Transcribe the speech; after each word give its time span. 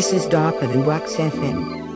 This 0.00 0.14
is 0.14 0.26
Darker 0.28 0.66
Than 0.66 0.86
Wax 0.86 1.16
FM. 1.16 1.89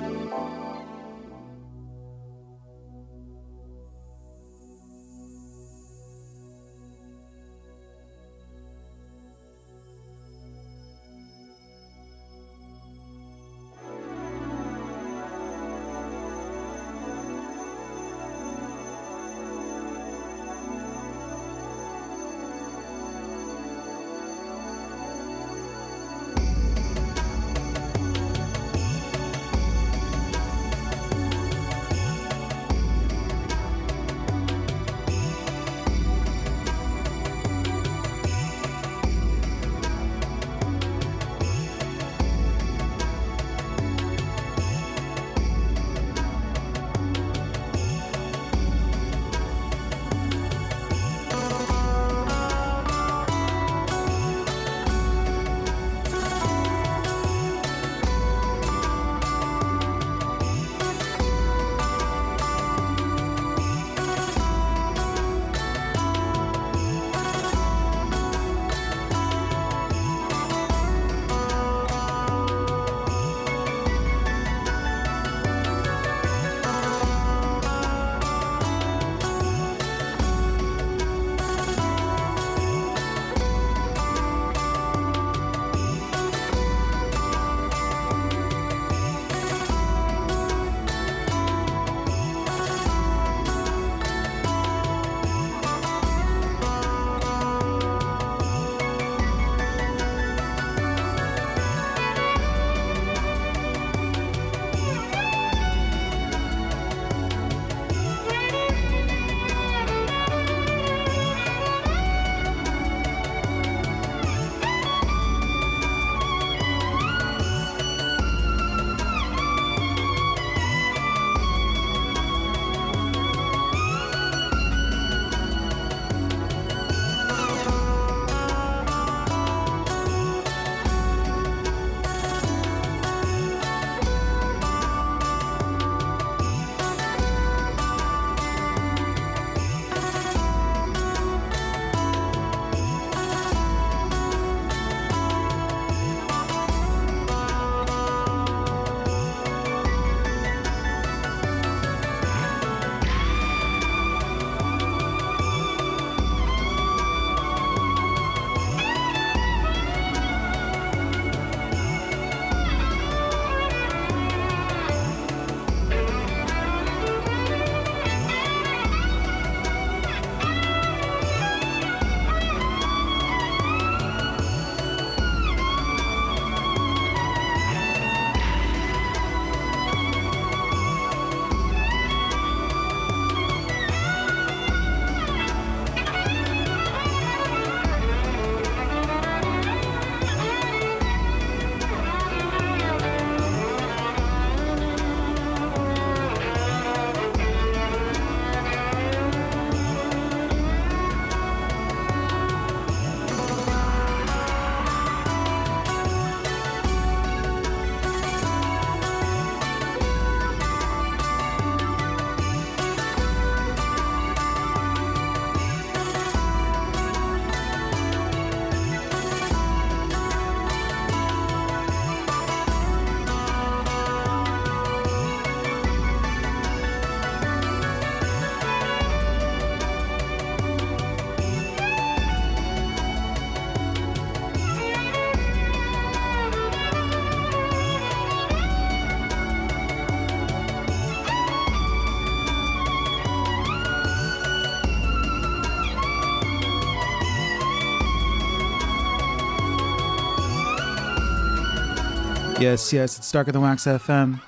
Yes, 252.65 252.95
yes, 252.95 253.19
it's 253.19 253.31
Darker 253.31 253.53
Than 253.53 253.61
Wax 253.61 253.85
FM. 253.85 254.41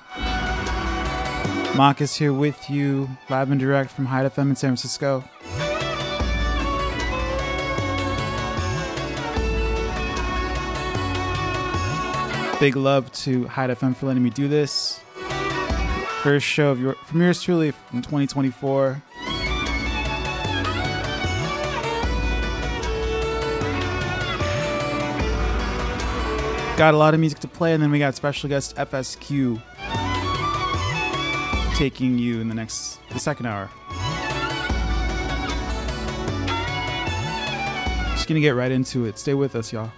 Mawkus 1.73 2.17
here 2.17 2.33
with 2.33 2.67
you, 2.67 3.07
live 3.29 3.51
and 3.51 3.59
direct 3.59 3.91
from 3.91 4.07
Hyde 4.07 4.33
FM 4.33 4.49
in 4.49 4.55
San 4.55 4.69
Francisco. 4.69 5.23
Big 12.59 12.75
love 12.75 13.11
to 13.11 13.45
Hyde 13.49 13.69
FM 13.69 13.95
for 13.95 14.07
letting 14.07 14.23
me 14.23 14.31
do 14.31 14.47
this. 14.47 14.99
First 16.23 16.47
show 16.47 16.71
of 16.71 16.81
your 16.81 16.95
from 17.05 17.21
yours 17.21 17.43
truly 17.43 17.69
from 17.69 18.01
2024. 18.01 18.99
Got 26.77 26.93
a 26.93 26.97
lot 26.97 27.15
of 27.15 27.19
music 27.19 27.39
to 27.39 27.47
play, 27.47 27.73
and 27.73 27.81
then 27.81 27.89
we 27.89 27.97
got 27.97 28.13
special 28.13 28.47
guest 28.47 28.75
FSQ 28.75 29.59
taking 31.75 32.19
you 32.19 32.39
in 32.39 32.49
the 32.49 32.53
next 32.53 32.99
the 33.09 33.19
second 33.19 33.47
hour. 33.47 33.67
Just 38.13 38.27
gonna 38.27 38.39
get 38.39 38.51
right 38.51 38.71
into 38.71 39.05
it. 39.05 39.17
Stay 39.17 39.33
with 39.33 39.55
us, 39.55 39.73
y'all. 39.73 39.91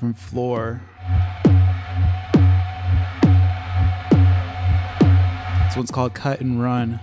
Here 0.00 0.14
Flore. 0.14 0.80
This 5.64 5.76
one's 5.76 5.90
called 5.90 6.14
Cut 6.14 6.40
and 6.40 6.62
Run. 6.62 7.00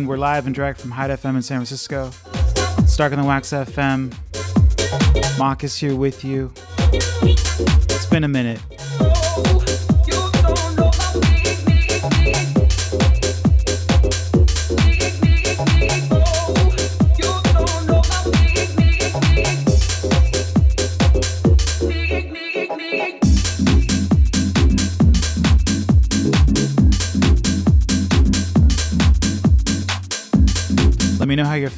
Tuning 0.00 0.04
in. 0.04 0.08
We're 0.08 0.18
live 0.18 0.46
and 0.46 0.54
direct 0.54 0.80
from 0.80 0.90
Hyde 0.92 1.10
FM 1.10 1.36
in 1.36 1.42
San 1.42 1.58
Francisco. 1.58 2.10
Stark 2.86 3.12
on 3.12 3.20
the 3.20 3.24
Wax 3.24 3.50
FM. 3.50 4.10
Mawkus 5.38 5.78
here 5.78 5.96
with 5.96 6.24
you. 6.24 6.52
It's 6.92 8.06
been 8.06 8.24
a 8.24 8.28
minute. 8.28 8.60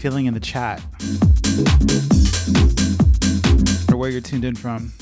Feeling 0.02 0.26
in 0.26 0.34
the 0.34 0.40
chat 0.40 0.82
or 3.88 3.96
where 3.96 4.10
you're 4.10 4.20
tuned 4.20 4.44
in 4.44 4.56
from. 4.56 4.92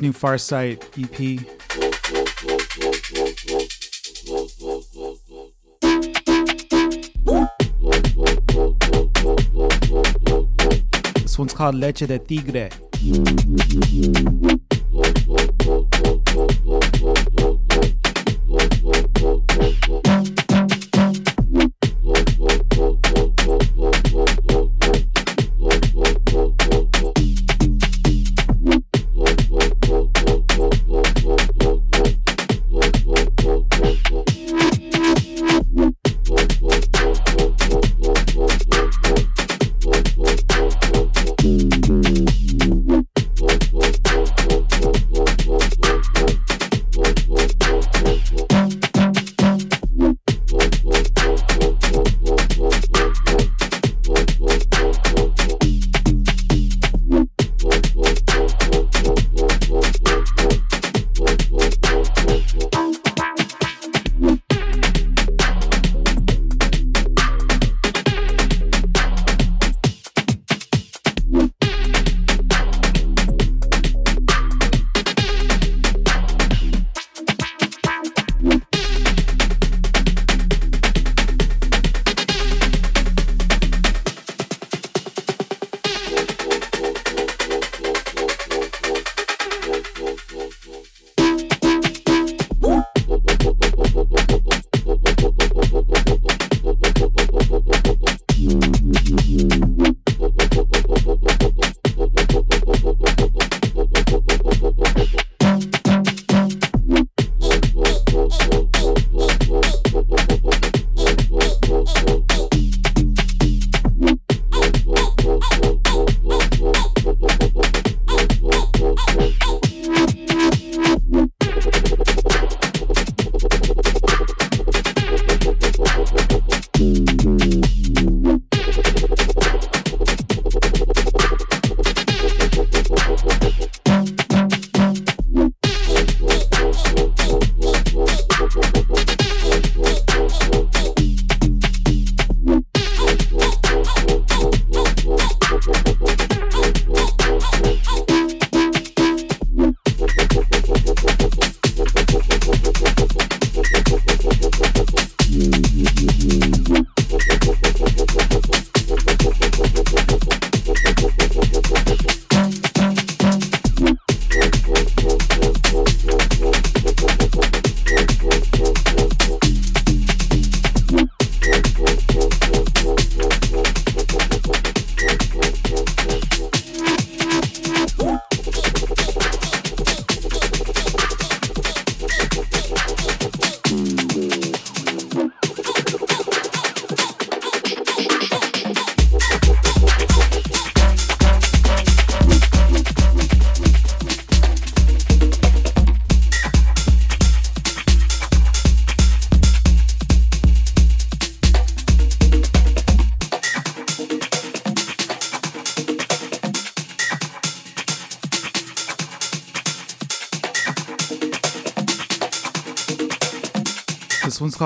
New 0.00 0.12
Farsight 0.12 0.82
EP. 0.98 1.38
This 11.22 11.38
one's 11.38 11.52
called 11.52 11.74
Leche 11.74 12.06
de 12.06 12.18
Tigre. 12.18 12.68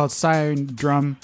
Called 0.02 0.10
Siren 0.10 0.66
Drum. 0.74 1.16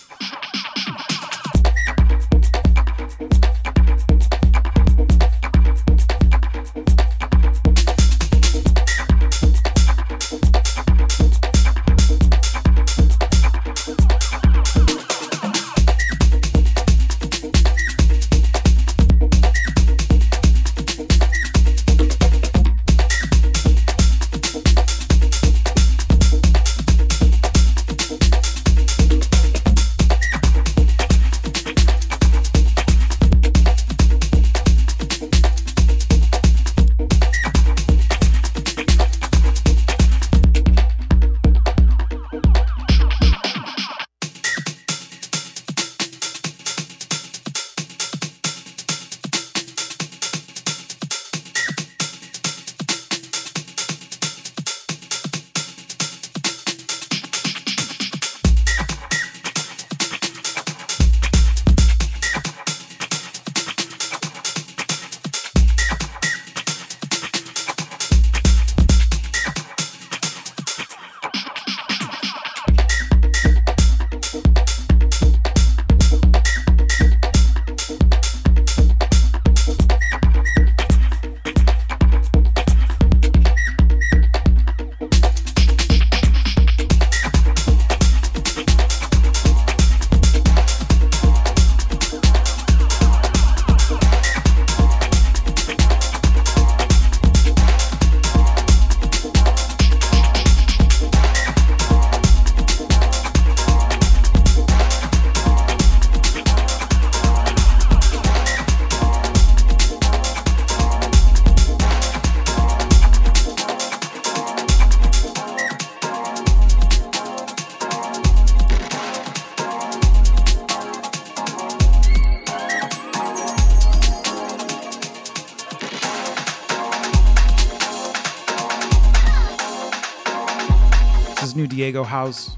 Diego 131.67 132.05
Hauz. 132.05 132.57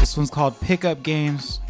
This 0.00 0.16
one's 0.16 0.30
called 0.30 0.58
Pickup 0.60 1.02
Games. 1.02 1.60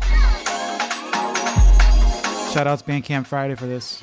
Shout 2.53 2.67
out 2.67 2.79
to 2.79 2.85
Bandcamp 2.85 3.27
Friday 3.27 3.55
for 3.55 3.67
this. 3.67 4.03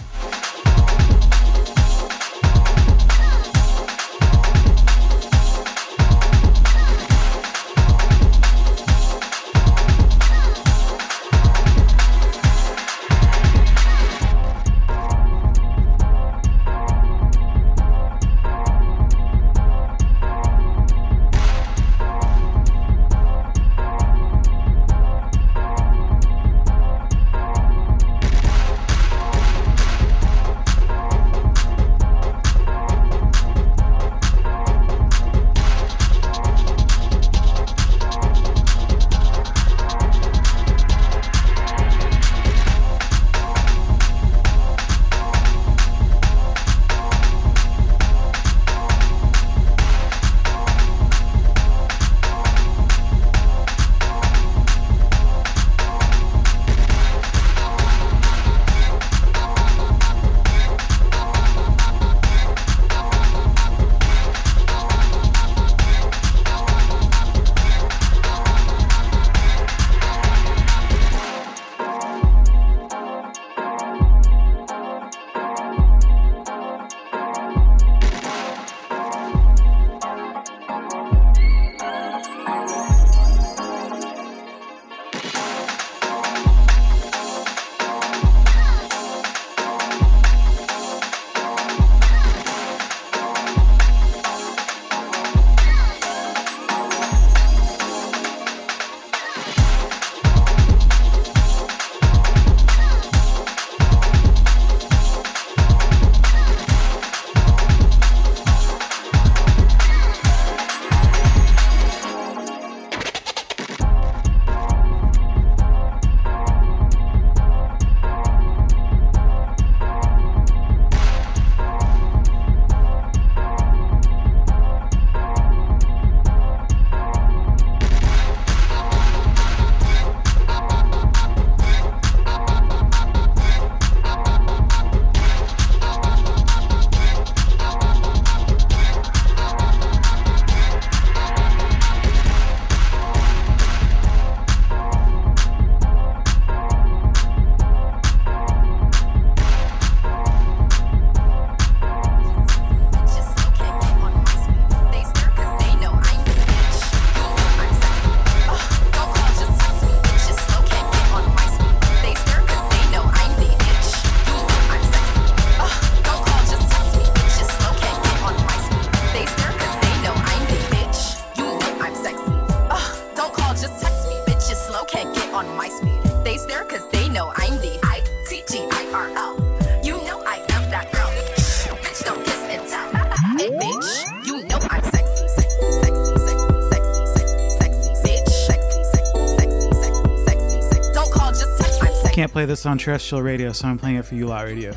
Play 192.42 192.48
this 192.48 192.66
on 192.66 192.80
terrestrial 192.80 193.22
radio, 193.22 193.52
so 193.52 193.68
I'm 193.68 193.78
playing 193.78 193.98
it 193.98 194.06
for 194.06 194.16
you 194.16 194.26
lot 194.26 194.46
radio. 194.46 194.72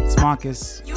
It's 0.00 0.14
Mawkus. 0.14 0.89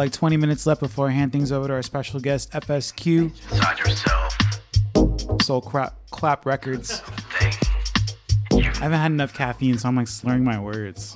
Like 0.00 0.12
20 0.12 0.38
minutes 0.38 0.66
left 0.66 0.80
before 0.80 1.08
I 1.08 1.10
hand 1.10 1.30
things 1.30 1.52
over 1.52 1.68
to 1.68 1.74
our 1.74 1.82
special 1.82 2.20
guest, 2.20 2.50
FSQ. 2.52 3.24
Inside 3.52 3.78
yourself. 3.80 5.42
Soul 5.42 5.60
Clap, 5.60 5.94
Clap 6.10 6.46
Records. 6.46 7.02
I 8.50 8.62
haven't 8.80 8.98
had 8.98 9.12
enough 9.12 9.34
caffeine, 9.34 9.76
so 9.76 9.88
I'm 9.88 9.96
like 9.96 10.08
slurring 10.08 10.42
my 10.42 10.58
words. 10.58 11.09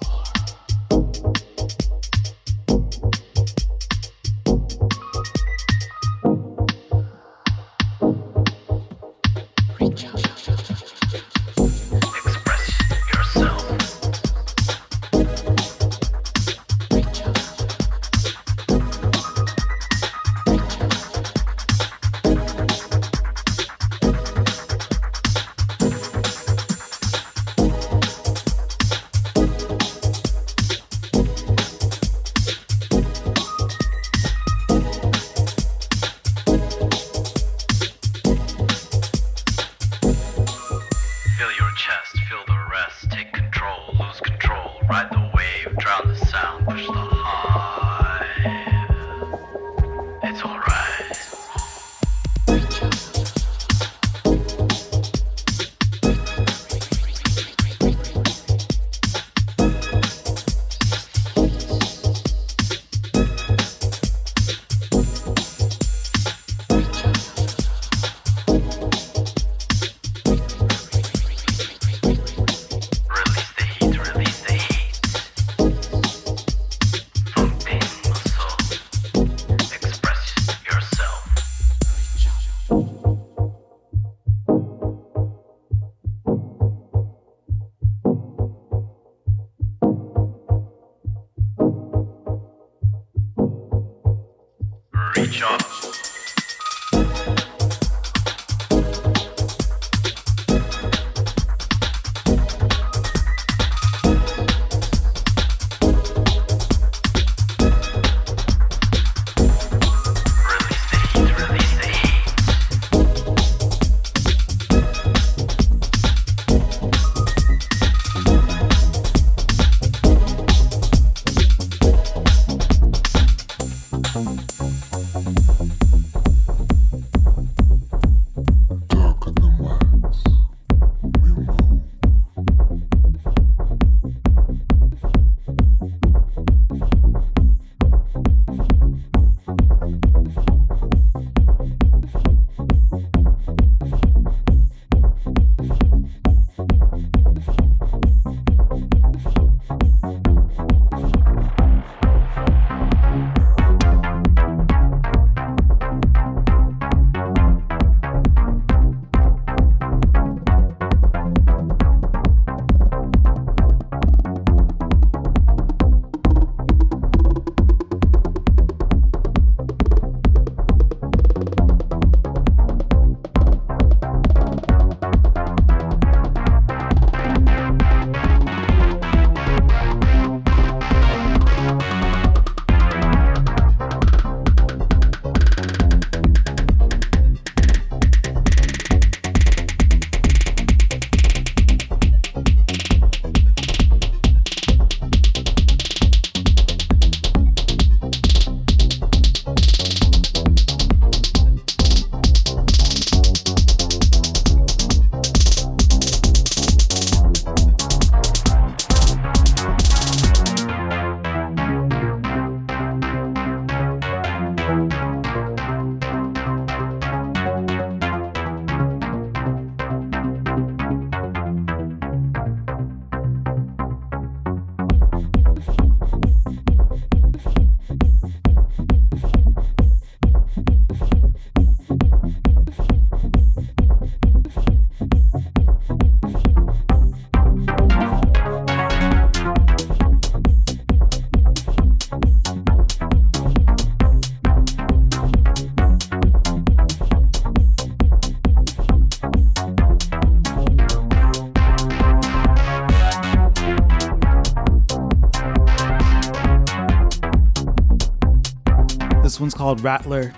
One's 259.44 259.52
called 259.52 259.82
Rattler. 259.82 260.32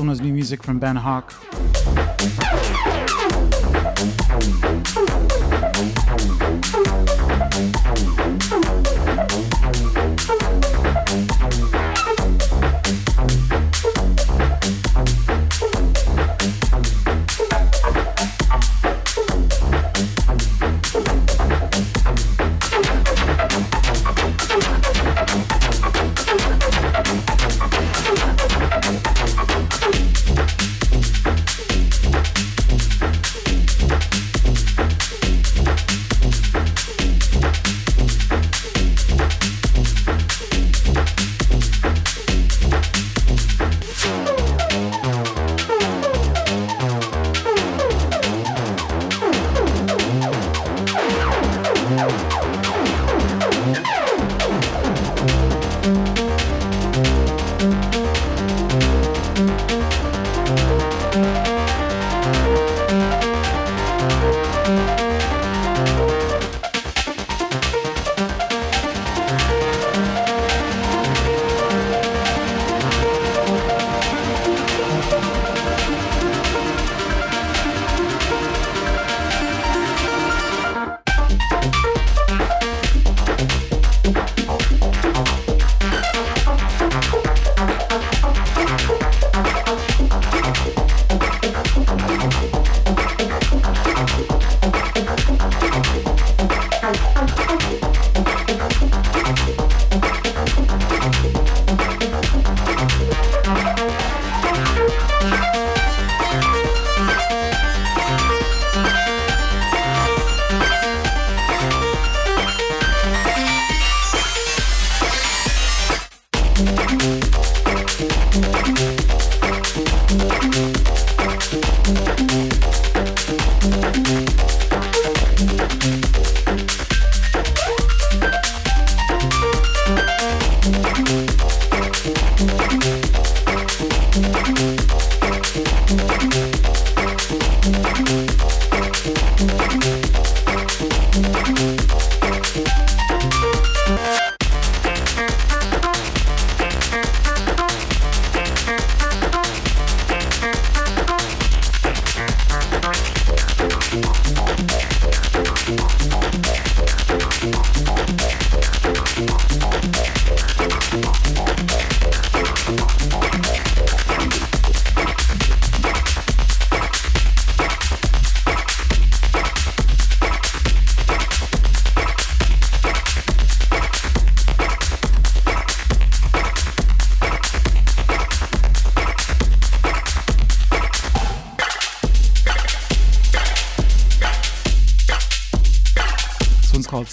Last 0.00 0.04
one 0.06 0.10
was 0.12 0.22
new 0.22 0.32
music 0.32 0.62
from 0.62 0.78
Ben 0.78 0.96
Hauke. 0.96 1.49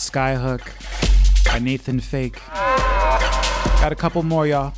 Skyhook 0.10 0.62
by 1.52 1.60
Nathan 1.60 2.00
Fake. 2.00 2.40
Got 3.82 3.92
a 3.92 3.96
couple 3.96 4.24
more, 4.24 4.48
y'all. 4.48 4.74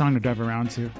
Song 0.00 0.14
to 0.14 0.20
drive 0.20 0.40
around 0.40 0.70
to. 0.70 0.90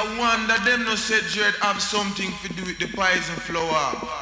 A 0.00 0.18
wonder 0.18 0.56
them 0.64 0.84
no 0.84 0.94
said 0.94 1.24
dread 1.30 1.54
have 1.60 1.80
something 1.80 2.32
to 2.42 2.48
do 2.54 2.64
with 2.64 2.78
the 2.78 2.86
poison 2.96 3.36
flower. 3.36 4.19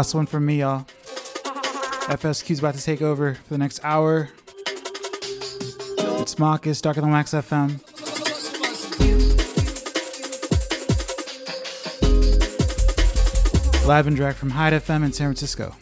Last 0.00 0.14
one 0.14 0.24
from 0.24 0.46
me, 0.46 0.60
y'all. 0.60 0.86
FSQ's 2.08 2.60
about 2.60 2.74
to 2.74 2.82
take 2.82 3.02
over 3.02 3.34
for 3.34 3.48
the 3.50 3.58
next 3.58 3.80
hour. 3.82 4.30
It's 5.98 6.36
Mawkus, 6.36 6.80
Darker 6.80 7.02
Than 7.02 7.10
Wax 7.10 7.32
FM. 7.32 7.84
Live 13.86 14.06
and 14.06 14.16
direct 14.16 14.38
from 14.38 14.48
Hyde 14.48 14.72
FM 14.72 15.04
in 15.04 15.12
San 15.12 15.26
Francisco. 15.26 15.76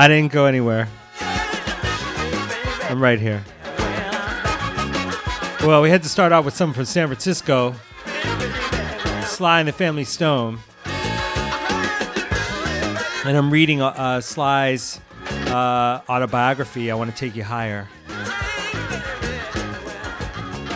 I 0.00 0.08
didn't 0.08 0.32
go 0.32 0.46
anywhere. 0.46 0.88
I'm 2.88 3.02
right 3.02 3.20
here. 3.20 3.44
Well, 5.60 5.82
we 5.82 5.90
had 5.90 6.02
to 6.04 6.08
start 6.08 6.32
out 6.32 6.46
with 6.46 6.56
something 6.56 6.72
from 6.74 6.86
San 6.86 7.06
Francisco. 7.08 7.74
Sly 9.26 9.60
and 9.60 9.68
the 9.68 9.72
Family 9.72 10.04
Stone. 10.04 10.60
And 13.26 13.36
I'm 13.36 13.50
reading 13.50 13.82
uh, 13.82 13.88
uh, 13.88 14.20
Sly's 14.22 15.02
uh, 15.48 16.00
autobiography, 16.08 16.90
I 16.90 16.94
Want 16.94 17.10
to 17.10 17.16
Take 17.16 17.36
You 17.36 17.44
Higher. 17.44 17.86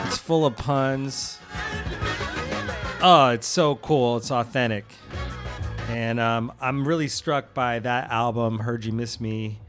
It's 0.04 0.18
full 0.18 0.44
of 0.44 0.54
puns. 0.54 1.38
Oh, 3.00 3.30
it's 3.32 3.46
so 3.46 3.76
cool. 3.76 4.18
It's 4.18 4.30
authentic. 4.30 4.93
And 5.94 6.18
um, 6.18 6.52
I'm 6.60 6.88
really 6.88 7.06
struck 7.06 7.54
by 7.54 7.78
that 7.78 8.10
album, 8.10 8.58
Heard 8.58 8.84
You 8.84 8.90
Miss 8.90 9.20
Me. 9.20 9.60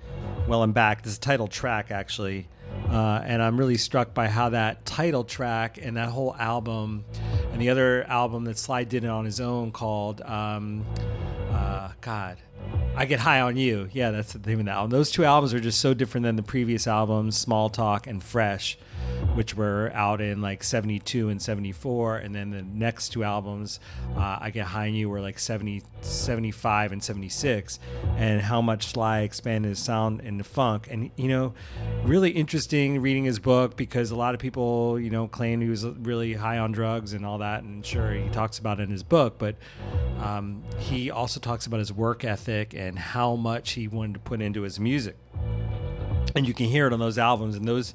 Well, 0.47 0.63
I'm 0.63 0.71
back. 0.71 1.03
This 1.03 1.13
is 1.13 1.19
title 1.19 1.47
track, 1.47 1.91
actually. 1.91 2.47
Uh, 2.89 3.21
and 3.23 3.43
I'm 3.43 3.57
really 3.59 3.77
struck 3.77 4.15
by 4.15 4.27
how 4.27 4.49
that 4.49 4.87
title 4.87 5.23
track 5.23 5.77
and 5.79 5.97
that 5.97 6.09
whole 6.09 6.35
album 6.37 7.05
and 7.51 7.61
the 7.61 7.69
other 7.69 8.05
album 8.05 8.43
that 8.45 8.57
Sly 8.57 8.85
did 8.85 9.05
on 9.05 9.23
his 9.23 9.39
own 9.39 9.71
called, 9.71 10.21
um, 10.21 10.83
uh, 11.51 11.91
God, 12.01 12.37
I 12.95 13.05
Get 13.05 13.19
High 13.19 13.41
on 13.41 13.55
You. 13.55 13.87
Yeah, 13.93 14.09
that's 14.09 14.33
the 14.33 14.39
name 14.39 14.61
of 14.61 14.65
the 14.65 14.71
album. 14.71 14.89
Those 14.89 15.11
two 15.11 15.25
albums 15.25 15.53
are 15.53 15.59
just 15.59 15.79
so 15.79 15.93
different 15.93 16.23
than 16.23 16.37
the 16.37 16.43
previous 16.43 16.87
albums, 16.87 17.37
Small 17.37 17.69
Talk 17.69 18.07
and 18.07 18.23
Fresh, 18.23 18.79
which 19.33 19.55
were 19.55 19.91
out 19.93 20.21
in 20.21 20.41
like 20.41 20.63
72 20.63 21.29
and 21.29 21.41
74. 21.41 22.17
And 22.17 22.33
then 22.33 22.51
the 22.51 22.61
next 22.61 23.09
two 23.09 23.23
albums, 23.23 23.79
uh, 24.15 24.37
I 24.41 24.49
Get 24.51 24.67
High 24.67 24.87
on 24.87 24.93
You, 24.93 25.09
were 25.09 25.21
like 25.21 25.39
70, 25.39 25.83
75 26.01 26.91
and 26.91 27.03
76. 27.03 27.79
And 28.17 28.41
how 28.41 28.61
much 28.61 28.87
Sly 28.87 29.21
expanded 29.21 29.69
his 29.69 29.79
sound 29.79 30.21
in 30.21 30.37
the 30.37 30.43
funk. 30.43 30.87
And, 30.89 31.11
you 31.15 31.27
know, 31.27 31.53
really 32.03 32.31
interesting 32.31 33.01
reading 33.01 33.25
his 33.25 33.39
book 33.39 33.75
because 33.75 34.11
a 34.11 34.15
lot 34.15 34.33
of 34.33 34.39
people, 34.39 34.99
you 34.99 35.09
know, 35.09 35.27
claim 35.27 35.61
he 35.61 35.69
was 35.69 35.85
really 35.85 36.33
high 36.33 36.57
on 36.57 36.71
drugs 36.71 37.13
and 37.13 37.25
all 37.25 37.39
that. 37.39 37.63
And 37.63 37.85
sure, 37.85 38.11
he 38.11 38.29
talks 38.29 38.59
about 38.59 38.79
it 38.79 38.83
in 38.83 38.89
his 38.89 39.03
book, 39.03 39.37
but 39.37 39.55
um, 40.19 40.63
he 40.79 41.11
also 41.11 41.39
talks 41.39 41.65
about 41.65 41.79
his 41.79 41.91
work 41.91 42.23
ethic 42.23 42.73
and 42.73 42.97
how 42.97 43.35
much 43.35 43.71
he 43.71 43.87
wanted 43.87 44.13
to 44.13 44.19
put 44.19 44.41
into 44.41 44.61
his 44.61 44.79
music. 44.79 45.17
And 46.35 46.47
you 46.47 46.53
can 46.53 46.65
hear 46.65 46.87
it 46.87 46.93
on 46.93 46.99
those 46.99 47.17
albums. 47.17 47.55
And 47.55 47.67
those, 47.67 47.93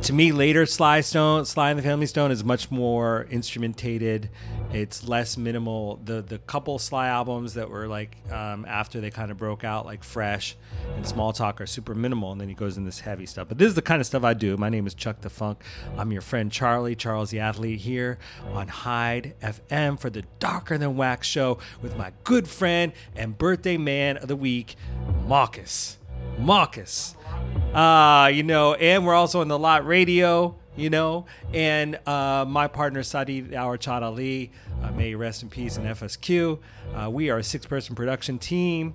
to 0.00 0.12
me, 0.12 0.32
later 0.32 0.64
Sly 0.64 1.00
Stone, 1.02 1.44
Sly 1.44 1.70
and 1.70 1.78
the 1.78 1.82
Family 1.82 2.06
Stone 2.06 2.30
is 2.30 2.42
much 2.42 2.70
more 2.70 3.26
instrumentated. 3.30 4.30
It's 4.72 5.06
less 5.06 5.36
minimal. 5.36 6.00
The 6.04 6.22
the 6.22 6.38
couple 6.38 6.78
Sly 6.78 7.08
albums 7.08 7.54
that 7.54 7.68
were 7.68 7.86
like 7.86 8.16
um, 8.32 8.64
after 8.64 9.00
they 9.00 9.10
kind 9.10 9.30
of 9.30 9.36
broke 9.36 9.64
out, 9.64 9.84
like 9.84 10.02
Fresh 10.02 10.56
and 10.96 11.06
Small 11.06 11.32
Talk, 11.32 11.60
are 11.60 11.66
super 11.66 11.94
minimal. 11.94 12.32
And 12.32 12.40
then 12.40 12.48
he 12.48 12.54
goes 12.54 12.78
in 12.78 12.84
this 12.84 13.00
heavy 13.00 13.26
stuff. 13.26 13.48
But 13.48 13.58
this 13.58 13.68
is 13.68 13.74
the 13.74 13.82
kind 13.82 14.00
of 14.00 14.06
stuff 14.06 14.24
I 14.24 14.34
do. 14.34 14.56
My 14.56 14.70
name 14.70 14.86
is 14.86 14.94
Chuck 14.94 15.20
the 15.20 15.30
Funk. 15.30 15.62
I'm 15.96 16.10
your 16.10 16.22
friend 16.22 16.50
Charlie, 16.50 16.96
Charles 16.96 17.30
the 17.30 17.40
Athlete, 17.40 17.80
here 17.80 18.18
on 18.52 18.68
Hyde 18.68 19.34
FM 19.42 20.00
for 20.00 20.10
the 20.10 20.22
Darker 20.38 20.78
Than 20.78 20.96
Wax 20.96 21.26
show 21.26 21.58
with 21.82 21.96
my 21.96 22.12
good 22.24 22.48
friend 22.48 22.92
and 23.14 23.36
birthday 23.36 23.76
man 23.76 24.16
of 24.16 24.28
the 24.28 24.36
week, 24.36 24.76
Mawkus. 25.26 25.96
Mawkus. 26.38 27.14
Uh, 27.72 28.30
you 28.32 28.42
know, 28.42 28.74
and 28.74 29.06
we're 29.06 29.14
also 29.14 29.40
on 29.40 29.48
the 29.48 29.58
Lot 29.58 29.86
Radio, 29.86 30.54
you 30.76 30.90
know, 30.90 31.24
and 31.54 31.98
uh, 32.06 32.44
my 32.46 32.68
partner 32.68 33.02
Sadi 33.02 33.40
Awachad 33.42 34.02
Ali, 34.02 34.52
uh, 34.82 34.90
may 34.92 35.14
rest 35.14 35.42
in 35.42 35.48
peace 35.48 35.78
in 35.78 35.84
FSQ. 35.84 36.58
Uh, 36.94 37.10
we 37.10 37.30
are 37.30 37.38
a 37.38 37.42
six-person 37.42 37.94
production 37.96 38.38
team, 38.38 38.94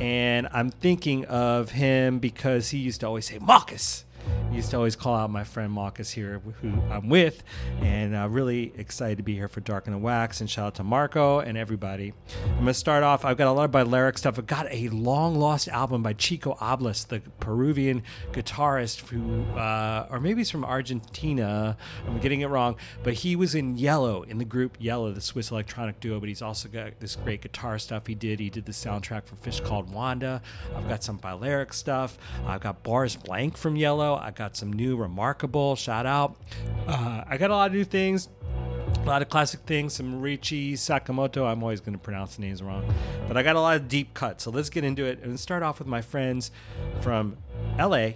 and 0.00 0.48
I'm 0.52 0.70
thinking 0.70 1.24
of 1.26 1.70
him 1.70 2.18
because 2.18 2.68
he 2.68 2.78
used 2.78 3.00
to 3.00 3.06
always 3.06 3.26
say 3.26 3.38
Mawkus. 3.38 4.04
Used 4.52 4.72
to 4.72 4.78
always 4.78 4.96
call 4.96 5.14
out 5.14 5.30
my 5.30 5.44
friend 5.44 5.72
Mawkus 5.72 6.12
here, 6.12 6.40
who 6.60 6.72
I'm 6.90 7.08
with, 7.08 7.44
and 7.80 8.16
uh, 8.16 8.28
really 8.28 8.72
excited 8.76 9.18
to 9.18 9.22
be 9.22 9.34
here 9.34 9.46
for 9.46 9.60
Darker 9.60 9.92
Than 9.92 10.02
Wax. 10.02 10.40
And 10.40 10.50
shout 10.50 10.66
out 10.66 10.74
to 10.74 10.84
Marco 10.84 11.38
and 11.38 11.56
everybody. 11.56 12.12
I'm 12.44 12.58
gonna 12.58 12.74
start 12.74 13.04
off. 13.04 13.24
I've 13.24 13.36
got 13.36 13.46
a 13.46 13.52
lot 13.52 13.66
of 13.66 13.70
Balearic 13.70 14.18
stuff. 14.18 14.40
I've 14.40 14.48
got 14.48 14.66
a 14.70 14.88
long 14.88 15.36
lost 15.36 15.68
album 15.68 16.02
by 16.02 16.14
Chico 16.14 16.54
Hablas, 16.60 17.06
the 17.06 17.20
Peruvian 17.38 18.02
guitarist 18.32 19.08
who, 19.08 19.44
uh, 19.56 20.08
or 20.10 20.18
maybe 20.18 20.40
he's 20.40 20.50
from 20.50 20.64
Argentina. 20.64 21.76
I'm 22.06 22.18
getting 22.18 22.40
it 22.40 22.48
wrong, 22.48 22.76
but 23.04 23.14
he 23.14 23.36
was 23.36 23.54
in 23.54 23.76
Yello 23.76 24.28
in 24.28 24.38
the 24.38 24.44
group 24.44 24.78
Yello, 24.80 25.14
the 25.14 25.20
Swiss 25.20 25.52
electronic 25.52 26.00
duo. 26.00 26.18
But 26.18 26.28
he's 26.28 26.42
also 26.42 26.68
got 26.68 26.98
this 26.98 27.14
great 27.14 27.42
guitar 27.42 27.78
stuff 27.78 28.08
he 28.08 28.16
did. 28.16 28.40
He 28.40 28.50
did 28.50 28.66
the 28.66 28.72
soundtrack 28.72 29.26
for 29.26 29.36
Fish 29.36 29.60
Called 29.60 29.92
Wanda. 29.92 30.42
I've 30.76 30.88
got 30.88 31.04
some 31.04 31.18
Balearic 31.18 31.72
stuff. 31.72 32.18
I've 32.46 32.60
got 32.60 32.82
Boris 32.82 33.14
Blank 33.14 33.56
from 33.56 33.76
Yello. 33.76 34.19
I 34.20 34.30
got 34.30 34.56
some 34.56 34.72
new 34.72 34.96
Rimarkable. 34.96 35.76
Shout 35.76 36.06
out. 36.06 36.36
Uh, 36.86 37.24
I 37.26 37.36
got 37.36 37.50
a 37.50 37.54
lot 37.54 37.68
of 37.68 37.74
new 37.74 37.84
things. 37.84 38.28
A 39.02 39.06
lot 39.06 39.22
of 39.22 39.30
classic 39.30 39.60
things, 39.60 39.94
some 39.94 40.20
Richie 40.20 40.74
Sakamoto. 40.74 41.50
I'm 41.50 41.62
always 41.62 41.80
going 41.80 41.94
to 41.94 41.98
pronounce 41.98 42.36
the 42.36 42.42
names 42.42 42.62
wrong, 42.62 42.84
but 43.26 43.36
I 43.36 43.42
got 43.42 43.56
a 43.56 43.60
lot 43.60 43.76
of 43.76 43.88
deep 43.88 44.12
cuts. 44.12 44.44
So 44.44 44.50
let's 44.50 44.68
get 44.68 44.84
into 44.84 45.04
it 45.04 45.22
and 45.22 45.40
start 45.40 45.62
off 45.62 45.78
with 45.78 45.88
my 45.88 46.02
friends 46.02 46.50
from 47.00 47.38
LA, 47.78 48.10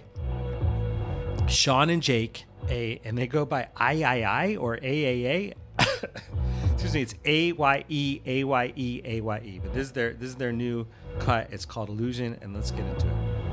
Sean 1.47 1.89
and 1.89 2.03
Jake, 2.03 2.45
a 2.69 3.01
and 3.03 3.17
they 3.17 3.25
go 3.25 3.45
by 3.45 3.67
III 3.81 4.57
or 4.57 4.77
AAA. 4.77 5.53
Excuse 6.73 6.93
me, 6.93 7.01
it's 7.01 7.15
A 7.25 7.51
Y 7.53 7.85
E 7.89 8.21
A 8.25 8.43
Y 8.43 8.73
E 8.75 9.01
A 9.05 9.21
Y 9.21 9.41
E. 9.43 9.59
But 9.63 9.73
this 9.73 9.87
is 9.87 9.91
their 9.93 10.13
this 10.13 10.29
is 10.29 10.35
their 10.35 10.51
new 10.51 10.85
cut. 11.19 11.47
It's 11.51 11.65
called 11.65 11.89
Illusion, 11.89 12.37
and 12.41 12.53
let's 12.53 12.69
get 12.69 12.85
into 12.85 13.07
it. 13.07 13.44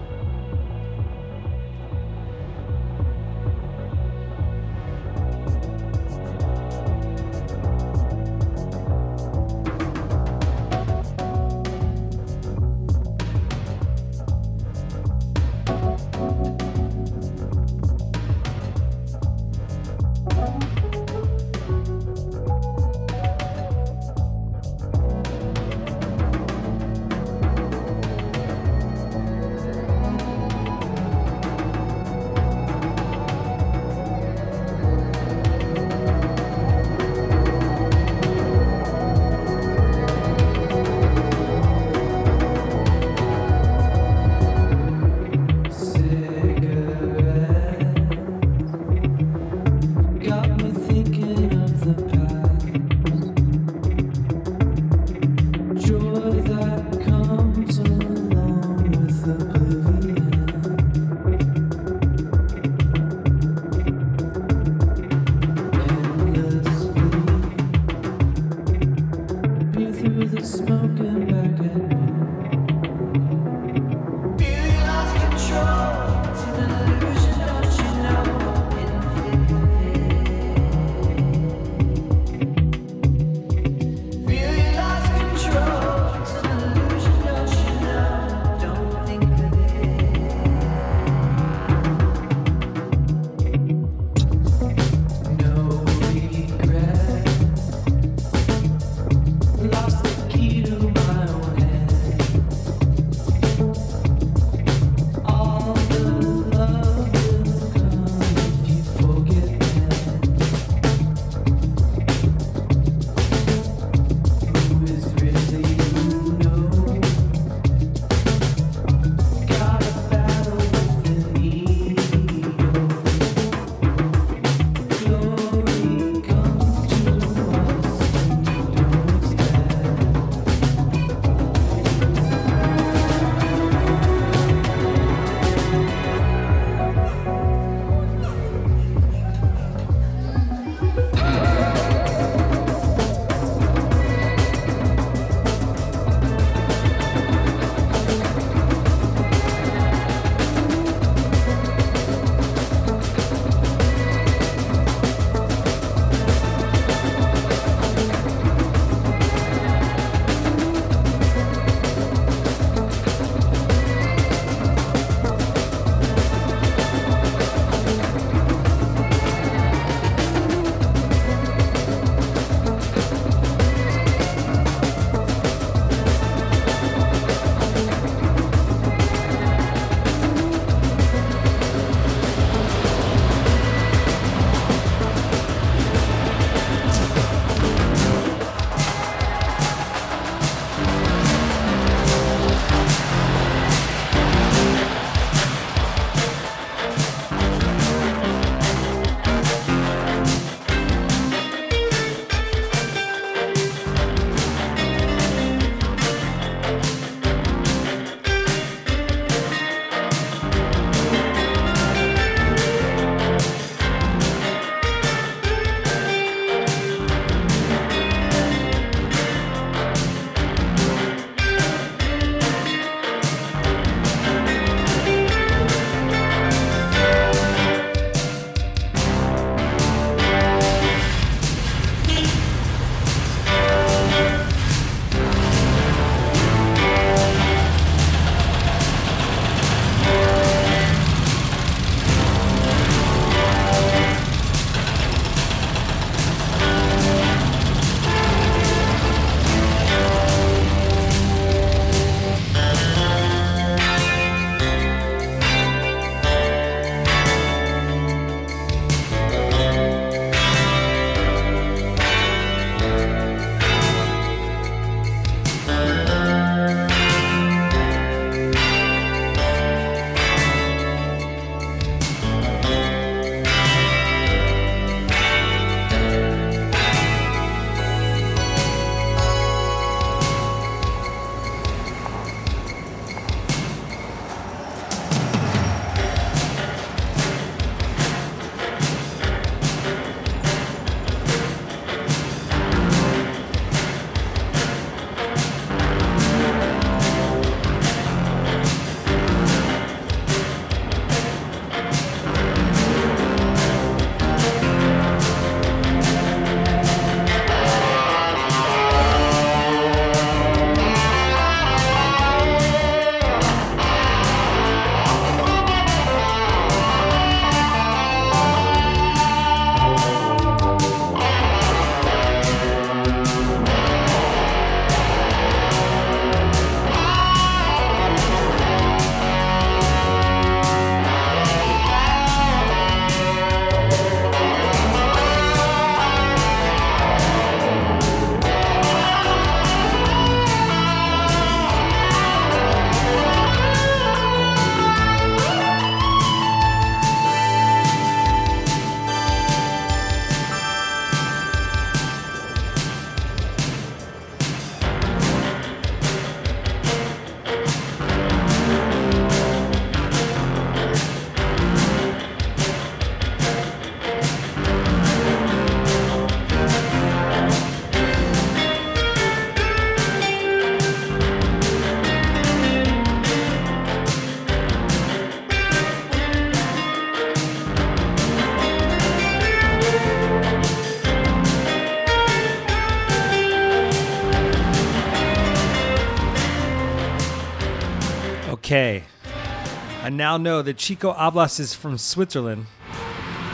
Now 390.23 390.37
know 390.37 390.63
that 390.63 390.77
Chico 390.77 391.13
Hablas 391.13 391.59
is 391.59 391.75
from 391.75 391.99
Switzerland. 391.99 392.67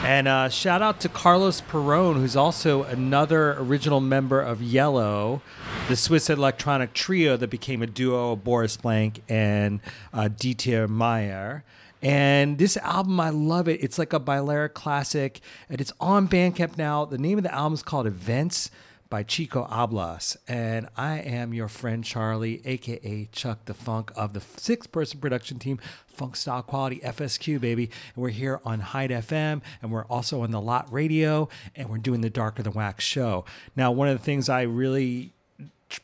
And 0.03 0.27
uh, 0.27 0.49
shout 0.49 0.83
out 0.83 0.99
to 0.99 1.09
Carlos 1.09 1.61
Perón, 1.61 2.17
who's 2.17 2.35
also 2.35 2.83
another 2.83 3.53
original 3.53 3.99
member 3.99 4.39
of 4.39 4.59
Yello, 4.59 5.41
the 5.87 5.95
Swiss 5.95 6.29
electronic 6.29 6.93
trio 6.93 7.35
that 7.37 7.49
became 7.49 7.81
a 7.81 7.87
duo 7.87 8.33
of 8.33 8.43
Boris 8.43 8.77
Blank 8.77 9.23
and 9.27 9.79
uh, 10.13 10.29
Dieter 10.29 10.87
Meier. 10.87 11.63
And 12.03 12.59
this 12.59 12.77
album, 12.77 13.19
I 13.19 13.31
love 13.31 13.67
it. 13.67 13.83
It's 13.83 13.97
like 13.97 14.13
a 14.13 14.19
Balearic 14.19 14.75
classic, 14.75 15.41
and 15.69 15.81
it's 15.81 15.91
on 15.99 16.27
Bandcamp 16.27 16.77
now. 16.77 17.03
The 17.03 17.17
name 17.17 17.39
of 17.39 17.43
the 17.45 17.51
album 17.51 17.73
is 17.73 17.81
called 17.81 18.05
Events 18.05 18.69
by 19.09 19.23
Chico 19.23 19.67
Hablas. 19.69 20.37
And 20.47 20.87
I 20.95 21.19
am 21.19 21.53
your 21.53 21.67
friend 21.67 22.03
Charlie, 22.03 22.61
aka 22.65 23.27
Chuck 23.31 23.65
the 23.65 23.73
Funk 23.73 24.11
of 24.15 24.33
the 24.33 24.41
six 24.57 24.87
person 24.87 25.19
production 25.19 25.59
team, 25.59 25.79
Funk 26.07 26.35
Style 26.35 26.61
Quality 26.61 26.99
FSQ, 26.99 27.59
baby. 27.59 27.89
And 28.15 28.21
we're 28.21 28.29
here 28.29 28.61
on 28.63 28.79
Hyde 28.79 29.11
FM, 29.11 29.61
and 29.81 29.91
we're 29.91 30.05
also 30.05 30.41
on 30.41 30.51
the 30.51 30.61
Lot 30.61 30.91
Radio, 30.91 31.49
and 31.75 31.89
we're 31.89 31.97
doing 31.97 32.21
the 32.21 32.29
Darker 32.29 32.63
Than 32.63 32.73
Wax 32.73 33.03
show. 33.03 33.45
Now, 33.75 33.91
one 33.91 34.07
of 34.07 34.17
the 34.17 34.23
things 34.23 34.49
I 34.49 34.61
really 34.61 35.33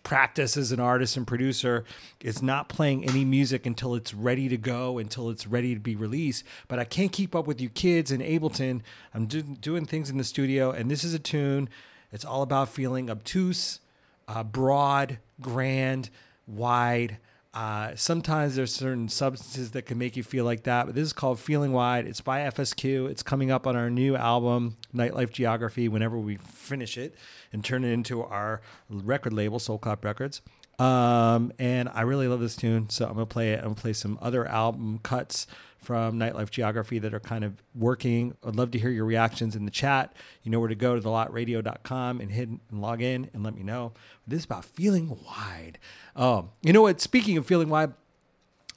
practice 0.02 0.58
as 0.58 0.72
an 0.72 0.80
artist 0.80 1.16
and 1.16 1.28
producer 1.28 1.84
is 2.20 2.42
not 2.42 2.70
playing 2.70 3.08
any 3.08 3.24
music 3.24 3.68
until 3.68 3.94
it's 3.94 4.16
ready 4.16 4.50
to 4.50 4.58
go, 4.58 4.98
until 4.98 5.30
it's 5.30 5.46
ready 5.46 5.76
to 5.76 5.80
be 5.80 5.96
released. 5.96 6.44
But 6.68 6.80
I 6.80 6.86
can't 6.86 7.12
keep 7.12 7.36
up 7.36 7.46
with 7.46 7.62
you 7.62 7.70
kids 7.70 8.12
in 8.12 8.22
Ableton. 8.22 8.82
I'm 9.14 9.28
do- 9.28 9.44
doing 9.44 9.86
things 9.86 10.10
in 10.10 10.18
the 10.18 10.24
studio, 10.24 10.72
and 10.72 10.90
this 10.90 11.04
is 11.04 11.14
a 11.14 11.20
tune. 11.20 11.70
It's 12.16 12.24
all 12.24 12.44
about 12.44 12.70
feeling 12.70 13.10
obtuse, 13.10 13.82
uh, 14.30 14.42
broad, 14.42 15.20
grand, 15.42 16.10
wide. 16.48 17.18
Uh, 17.54 17.92
sometimes 17.96 18.56
there's 18.56 18.74
certain 18.74 19.10
substances 19.10 19.72
that 19.72 19.82
can 19.82 19.98
make 19.98 20.16
you 20.16 20.24
feel 20.24 20.46
like 20.46 20.64
that, 20.64 20.86
but 20.86 20.96
this 20.96 21.04
is 21.04 21.12
called 21.12 21.42
Feeling 21.42 21.74
Wide. 21.74 22.08
It's 22.08 22.22
by 22.22 22.40
FSQ. 22.40 23.10
It's 23.10 23.22
coming 23.22 23.52
up 23.52 23.68
on 23.68 23.76
our 23.76 23.90
new 23.90 24.16
album, 24.16 24.78
Nightlife 24.96 25.32
Geography, 25.32 25.90
whenever 25.90 26.18
we 26.18 26.38
finish 26.38 26.98
it 26.98 27.16
and 27.52 27.66
turn 27.66 27.84
it 27.84 27.92
into 27.92 28.24
our 28.24 28.62
record 28.90 29.34
label, 29.34 29.60
Soul 29.60 29.78
Clap 29.78 30.06
Records. 30.06 30.42
Um, 30.80 31.52
and 31.60 31.90
I 31.94 32.02
really 32.02 32.30
love 32.30 32.40
this 32.40 32.56
tune, 32.56 32.90
so 32.90 33.08
I'm 33.08 33.14
gonna 33.16 33.26
play 33.26 33.52
it. 33.52 33.58
I'm 33.58 33.66
gonna 33.66 33.76
play 33.76 33.94
some 33.94 34.18
other 34.22 34.48
album 34.48 35.00
cuts 35.04 35.48
from 35.86 36.20
Nightlife 36.20 36.50
Geography 36.50 37.00
that 37.00 37.14
are 37.14 37.20
kind 37.20 37.44
of 37.44 37.62
working. 37.74 38.36
I'd 38.46 38.56
love 38.56 38.72
to 38.72 38.80
hear 38.80 38.90
your 38.90 39.06
reactions 39.06 39.56
in 39.56 39.66
the 39.66 39.72
chat. 39.72 40.16
You 40.44 40.52
know 40.52 40.60
where 40.60 40.70
to 40.70 40.76
go 40.76 40.96
to 40.96 41.02
thelotradio.com 41.02 42.20
and 42.20 42.32
hit 42.32 42.50
and 42.50 42.82
log 42.82 43.02
in 43.02 43.30
and 43.34 43.44
let 43.44 43.56
me 43.56 43.64
know. 43.64 43.94
This 44.28 44.40
is 44.40 44.46
about 44.46 44.66
feeling 44.66 45.18
wide. 45.26 45.78
Oh, 46.16 46.50
you 46.62 46.74
know 46.74 46.82
what? 46.82 47.00
Speaking 47.00 47.38
of 47.38 47.46
feeling 47.46 47.70
wide, 47.70 47.94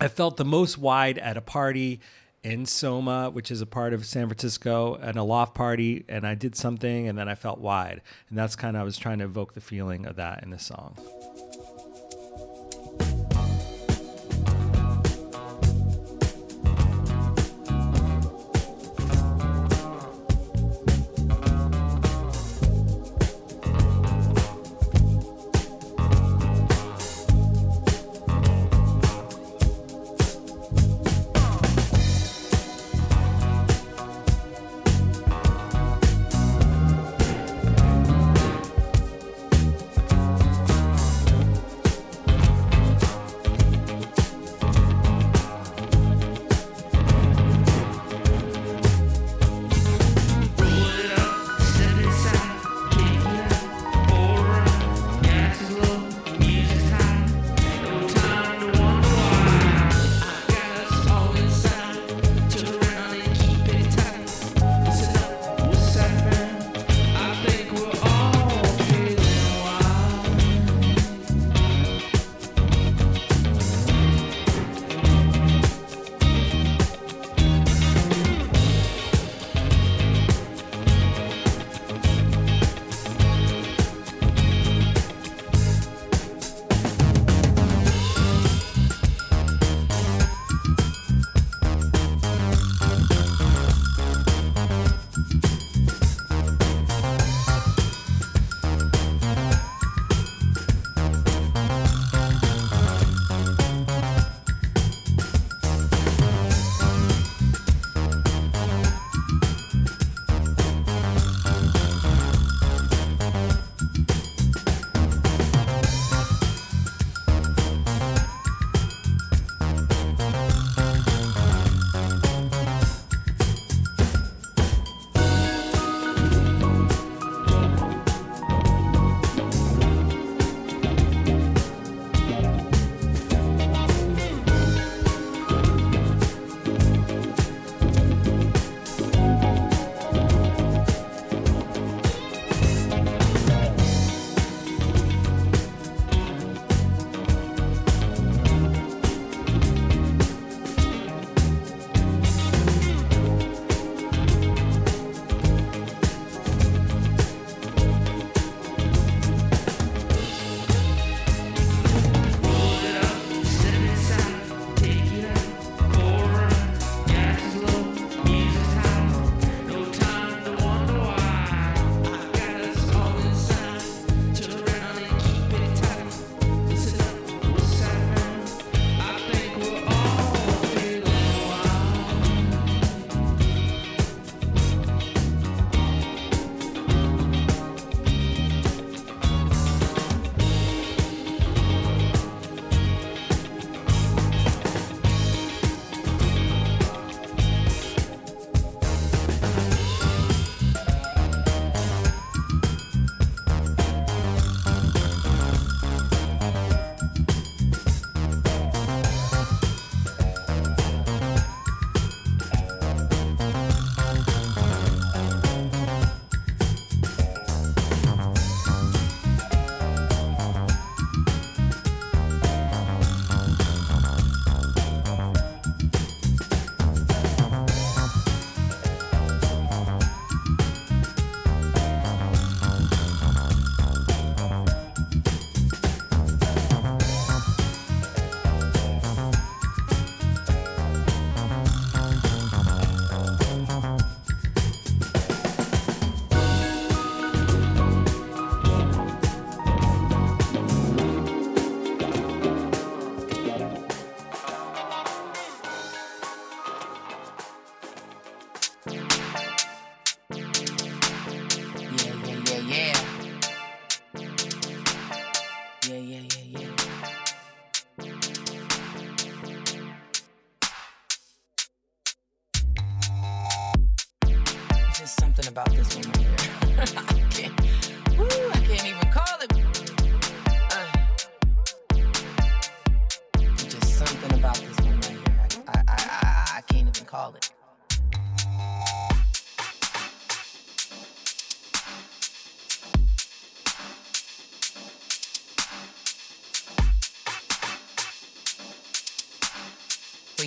I 0.00 0.08
felt 0.08 0.36
the 0.36 0.44
most 0.44 0.78
wide 0.78 1.18
at 1.18 1.36
a 1.36 1.40
party 1.40 2.00
in 2.44 2.66
Soma, 2.66 3.30
which 3.30 3.50
is 3.50 3.60
a 3.60 3.66
part 3.66 3.92
of 3.92 4.06
San 4.06 4.28
Francisco, 4.28 4.94
and 4.94 5.16
a 5.16 5.22
loft 5.22 5.54
party, 5.54 6.04
and 6.08 6.26
I 6.26 6.34
did 6.34 6.54
something, 6.54 7.08
and 7.08 7.18
then 7.18 7.28
I 7.28 7.34
felt 7.34 7.58
wide, 7.58 8.00
and 8.28 8.38
that's 8.38 8.54
kind 8.54 8.76
of 8.76 8.82
I 8.82 8.84
was 8.84 8.96
trying 8.96 9.18
to 9.18 9.24
evoke 9.24 9.54
the 9.54 9.60
feeling 9.60 10.06
of 10.06 10.16
that 10.16 10.42
in 10.42 10.50
the 10.50 10.58
song. 10.58 10.96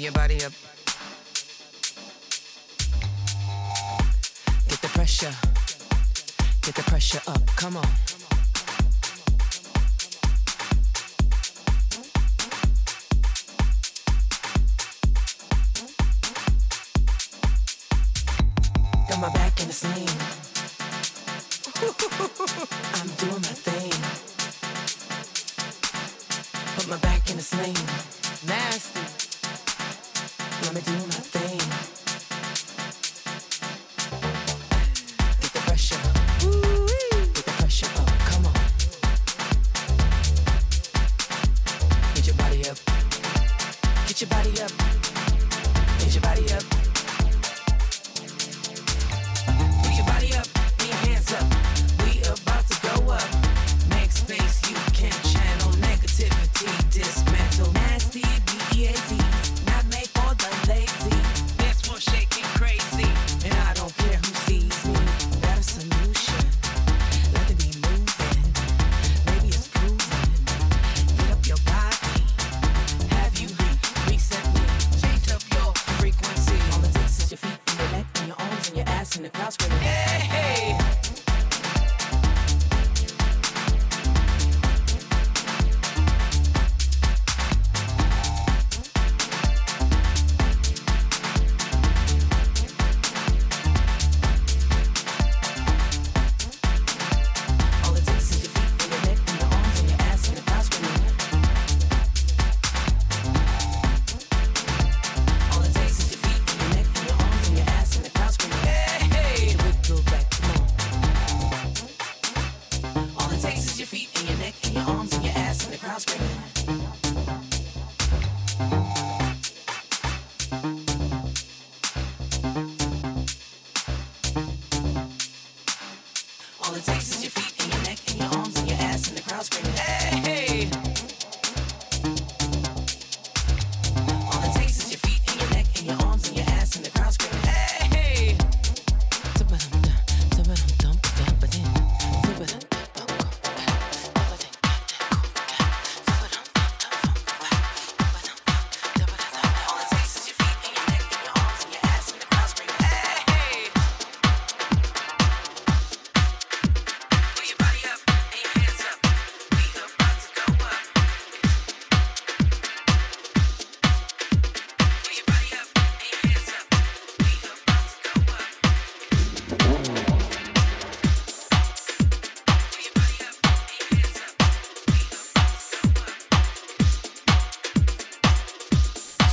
Your 0.01 0.11
body 0.13 0.43
up. 0.43 0.51
Get 4.67 4.81
the 4.81 4.87
pressure. 4.93 5.33
Get 6.61 6.75
the 6.75 6.83
pressure 6.83 7.21
up. 7.27 7.45
Come 7.55 7.77
on. 7.77 8.10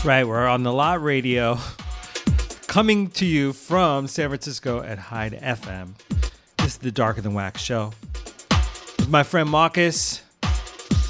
Right. 0.09 0.27
We're 0.27 0.47
on 0.47 0.63
the 0.63 0.73
lot 0.73 1.03
radio, 1.03 1.59
coming 2.67 3.11
to 3.11 3.27
you 3.27 3.53
from 3.53 4.07
San 4.07 4.31
Francisco 4.31 4.83
at 4.83 4.99
Hyde 4.99 5.35
FM. 5.35 5.93
This 6.57 6.69
is 6.69 6.79
the 6.79 6.91
Darker 6.91 7.21
Than 7.21 7.35
Wax 7.35 7.61
show. 7.61 7.93
With 8.97 9.11
my 9.11 9.23
friend 9.23 9.51
Mawkus, 9.51 10.21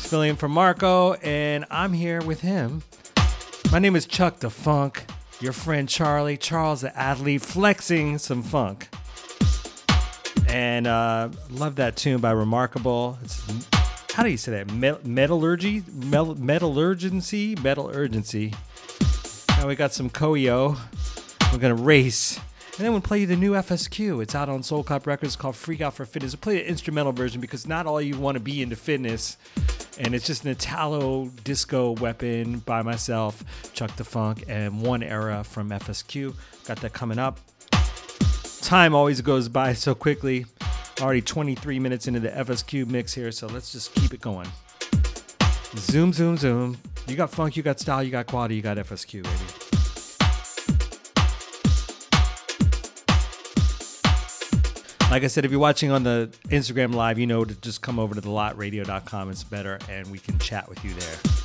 filling 0.01 0.31
in 0.31 0.37
for 0.37 0.49
Marco, 0.49 1.13
and 1.13 1.65
I'm 1.71 1.93
here 1.93 2.21
with 2.23 2.41
him. 2.41 2.83
My 3.71 3.79
name 3.79 3.95
is 3.95 4.05
Chuck 4.05 4.41
the 4.41 4.51
Funk. 4.51 5.05
Your 5.41 5.53
friend 5.53 5.89
Charlie, 5.89 6.37
Charles 6.37 6.81
the 6.81 6.99
athlete, 6.99 7.43
flexing 7.43 8.19
some 8.19 8.43
funk. 8.43 8.89
And 10.49 10.89
uh, 10.89 11.29
love 11.51 11.77
that 11.77 11.95
tune 11.95 12.21
by 12.21 12.33
Rimarkable. 12.33 13.23
It's 13.23 13.47
how 14.13 14.25
do 14.25 14.31
you 14.31 14.37
say 14.37 14.51
that? 14.51 14.73
Met- 14.73 15.07
metallurgy, 15.07 15.83
metallurgency, 15.83 17.63
metal 17.63 17.89
urgency. 17.95 18.53
Now 19.59 19.67
we 19.67 19.75
got 19.75 19.93
some 19.93 20.09
Coeo. 20.09 20.77
We're 21.53 21.59
gonna 21.59 21.75
race, 21.75 22.37
and 22.77 22.87
then 22.87 22.93
we'll 22.93 23.01
play 23.01 23.19
you 23.19 23.27
the 23.27 23.35
new 23.35 23.55
FSQ. 23.55 24.23
It's 24.23 24.37
out 24.37 24.49
on 24.49 24.63
Soul 24.63 24.85
Clap 24.85 25.05
Records 25.05 25.35
called 25.35 25.57
Freak 25.57 25.81
Out 25.81 25.95
for 25.95 26.05
Fitness. 26.05 26.33
We'll 26.33 26.41
play 26.43 26.59
the 26.59 26.69
instrumental 26.69 27.11
version 27.11 27.41
because 27.41 27.67
not 27.67 27.85
all 27.85 28.01
you 28.01 28.17
want 28.17 28.37
to 28.37 28.41
be 28.41 28.63
into 28.63 28.77
fitness, 28.77 29.37
and 29.99 30.15
it's 30.15 30.29
just 30.29 30.45
an 30.45 30.51
Italo 30.51 31.33
disco 31.43 31.91
weapon 31.91 32.61
by 32.61 32.83
myself, 32.83 33.43
Chuck 33.73 33.97
the 33.97 34.05
Funk, 34.05 34.45
and 34.47 34.81
one 34.81 35.03
era 35.03 35.43
from 35.43 35.71
FSQ. 35.71 36.37
Got 36.65 36.81
that 36.83 36.93
coming 36.93 37.19
up. 37.19 37.41
Time 38.61 38.95
always 38.95 39.21
goes 39.23 39.49
by 39.49 39.73
so 39.73 39.93
quickly. 39.93 40.47
Already 41.01 41.21
23 41.21 41.81
minutes 41.81 42.07
into 42.07 42.21
the 42.21 42.31
FSQ 42.31 42.87
mix 42.87 43.13
here, 43.13 43.33
so 43.33 43.49
let's 43.49 43.73
just 43.73 43.93
keep 43.93 44.15
it 44.15 44.21
going. 44.21 44.47
Zoom, 45.77 46.13
zoom, 46.13 46.37
zoom. 46.37 46.79
You 47.07 47.17
got 47.17 47.31
funk, 47.31 47.57
you 47.57 47.63
got 47.63 47.79
style, 47.79 48.03
you 48.03 48.11
got 48.11 48.27
quality, 48.27 48.57
you 48.57 48.63
got 48.63 48.79
FSQ, 48.79 49.23
baby. 49.23 49.69
Like 55.11 55.25
I 55.25 55.27
said, 55.27 55.47
if 55.47 55.51
you're 55.51 55.61
watching 55.61 55.91
on 55.91 56.03
the 56.03 56.31
Instagram 56.49 56.95
live, 56.95 57.19
you 57.19 57.27
know 57.27 57.45
to 57.45 57.55
just 57.55 57.81
come 57.81 57.99
over 57.99 58.15
to 58.15 58.21
thelotradio.com. 58.21 59.31
It's 59.31 59.45
better, 59.45 59.79
and 59.89 60.11
we 60.11 60.19
can 60.19 60.39
chat 60.39 60.69
with 60.69 60.85
you 60.85 60.93
there. 60.95 61.38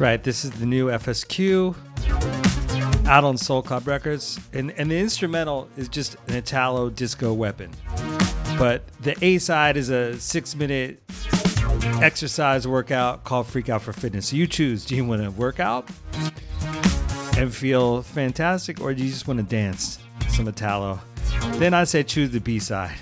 Right. 0.00 0.22
This 0.24 0.46
is 0.46 0.52
the 0.52 0.64
new 0.64 0.86
FSQ 0.86 1.76
out 3.06 3.22
on 3.22 3.36
Soul 3.36 3.60
Clap 3.60 3.86
Records. 3.86 4.40
And, 4.54 4.70
and 4.78 4.90
the 4.90 4.98
instrumental 4.98 5.68
is 5.76 5.90
just 5.90 6.16
an 6.26 6.36
Italo 6.36 6.88
disco 6.88 7.34
weapon. 7.34 7.70
But 8.58 8.82
the 9.02 9.14
A 9.22 9.36
side 9.36 9.76
is 9.76 9.90
a 9.90 10.18
six 10.18 10.56
minute 10.56 11.02
exercise 12.00 12.66
workout 12.66 13.24
called 13.24 13.46
Freak 13.48 13.68
Out 13.68 13.82
for 13.82 13.92
Fitness. 13.92 14.28
So 14.28 14.36
you 14.36 14.46
choose 14.46 14.86
do 14.86 14.96
you 14.96 15.04
want 15.04 15.22
to 15.22 15.30
work 15.32 15.60
out 15.60 15.90
and 17.36 17.54
feel 17.54 18.00
fantastic, 18.00 18.80
or 18.80 18.94
do 18.94 19.04
you 19.04 19.10
just 19.10 19.28
want 19.28 19.38
to 19.38 19.44
dance 19.44 19.98
some 20.30 20.48
Italo? 20.48 20.98
Then 21.56 21.74
I 21.74 21.84
say 21.84 22.04
choose 22.04 22.30
the 22.30 22.40
B 22.40 22.58
side. 22.58 22.96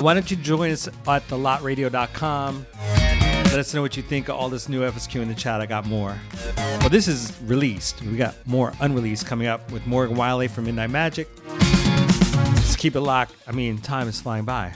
Why 0.00 0.14
don't 0.14 0.30
you 0.30 0.36
join 0.38 0.70
us 0.70 0.88
at 0.88 0.94
thelotradio.com? 1.04 2.66
Let 2.74 3.58
us 3.58 3.74
know 3.74 3.82
what 3.82 3.98
you 3.98 4.02
think 4.02 4.28
of 4.28 4.36
all 4.36 4.48
this 4.48 4.66
new 4.66 4.80
FSQ 4.80 5.20
in 5.20 5.28
the 5.28 5.34
chat. 5.34 5.60
I 5.60 5.66
got 5.66 5.84
more. 5.84 6.18
Well, 6.56 6.88
this 6.88 7.06
is 7.06 7.36
released. 7.42 8.00
We 8.02 8.16
got 8.16 8.34
more 8.46 8.72
unreleased 8.80 9.26
coming 9.26 9.46
up 9.46 9.70
with 9.70 9.86
Morgan 9.86 10.16
Wiley 10.16 10.48
from 10.48 10.64
Midnight 10.64 10.88
Magic. 10.88 11.28
Just 12.54 12.78
keep 12.78 12.96
it 12.96 13.02
locked. 13.02 13.34
I 13.46 13.52
mean, 13.52 13.76
time 13.76 14.08
is 14.08 14.18
flying 14.18 14.46
by. 14.46 14.72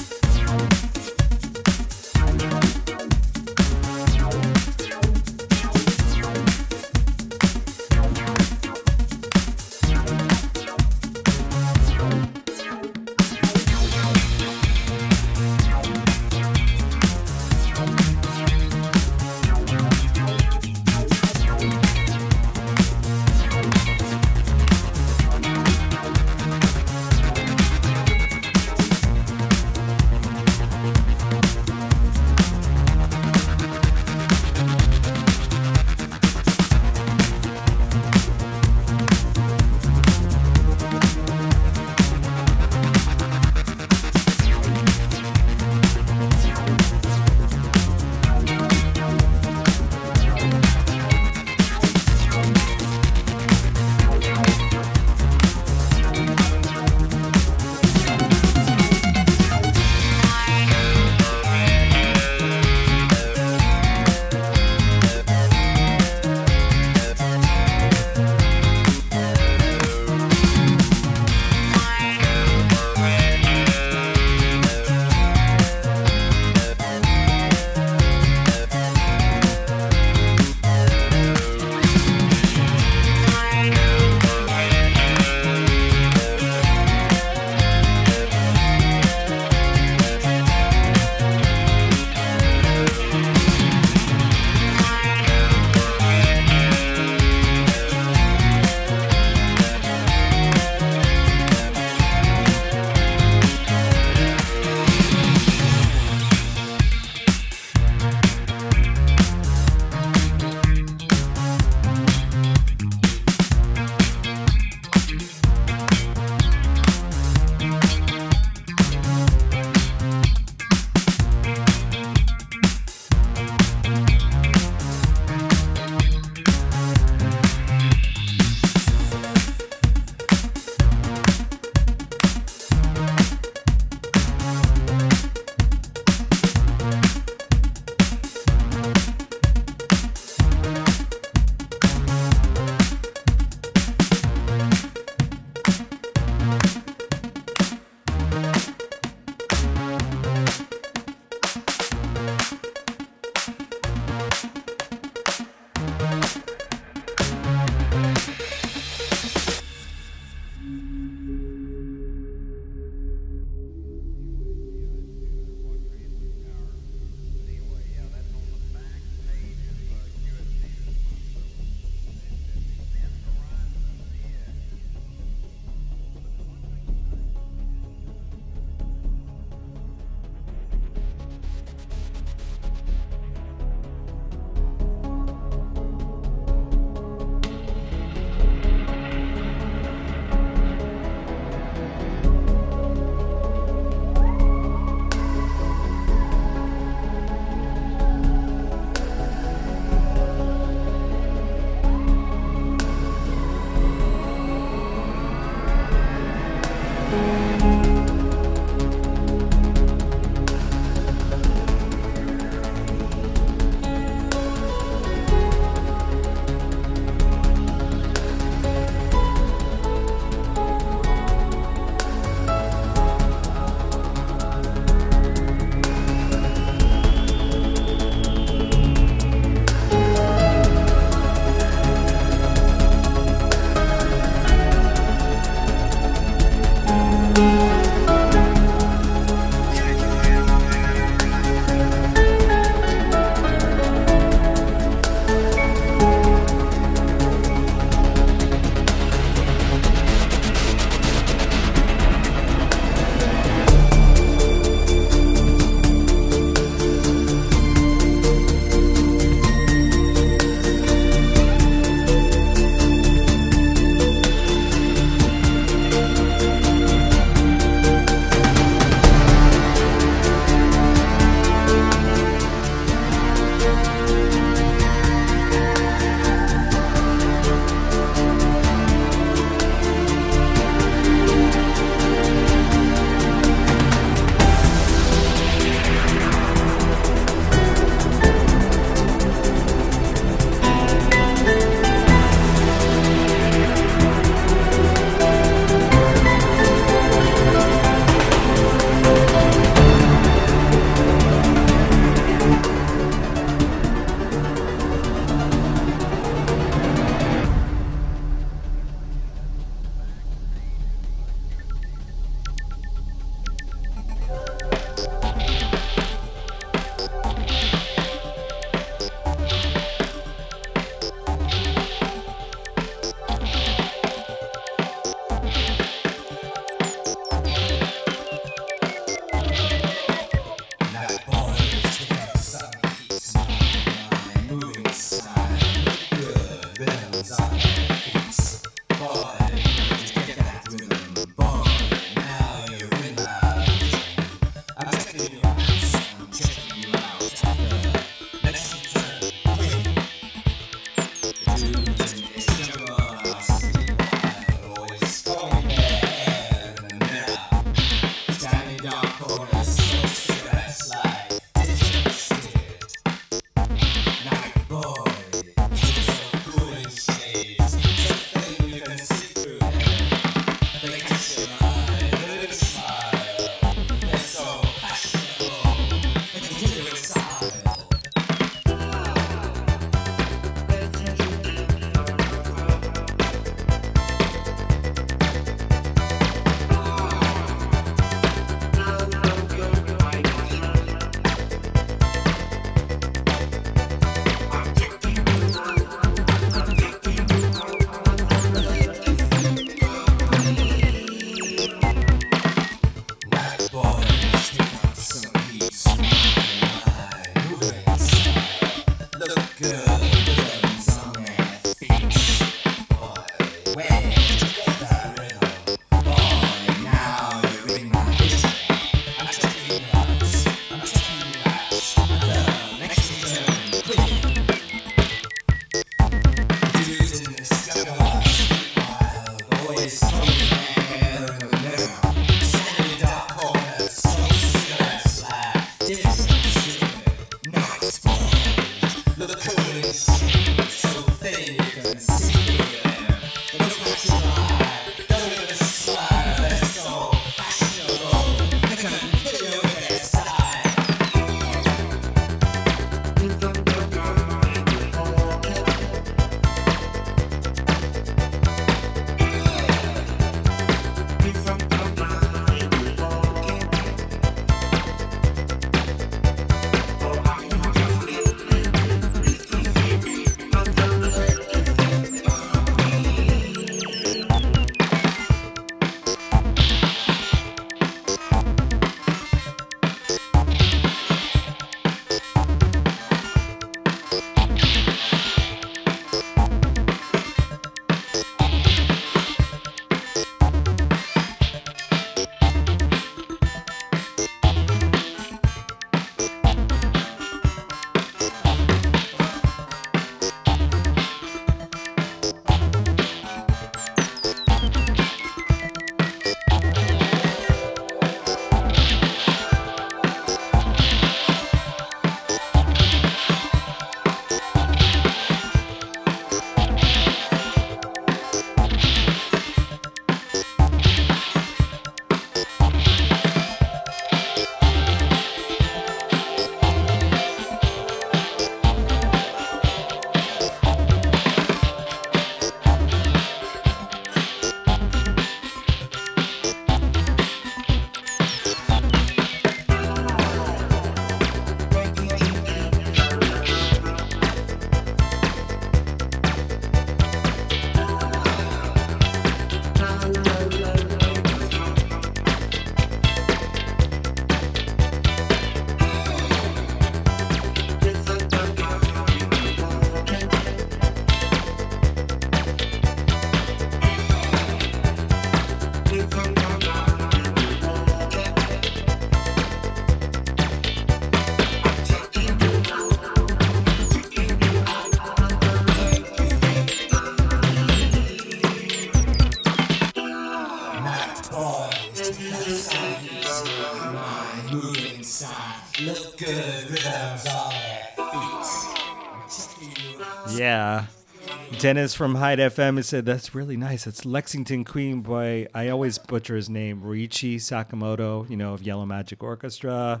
Dennis 591.58 591.92
from 591.92 592.14
Hyde 592.14 592.38
FM 592.38 592.76
has 592.76 592.86
said 592.86 593.04
that's 593.04 593.34
really 593.34 593.56
nice. 593.56 593.88
It's 593.88 594.04
Lexington 594.04 594.64
Queen 594.64 595.00
by 595.00 595.48
I 595.52 595.68
always 595.68 595.98
butcher 595.98 596.36
his 596.36 596.48
name, 596.48 596.82
Riichi 596.82 597.34
Sakamoto, 597.34 598.30
you 598.30 598.36
know, 598.36 598.54
of 598.54 598.62
Yellow 598.62 598.86
Magic 598.86 599.24
Orchestra. 599.24 600.00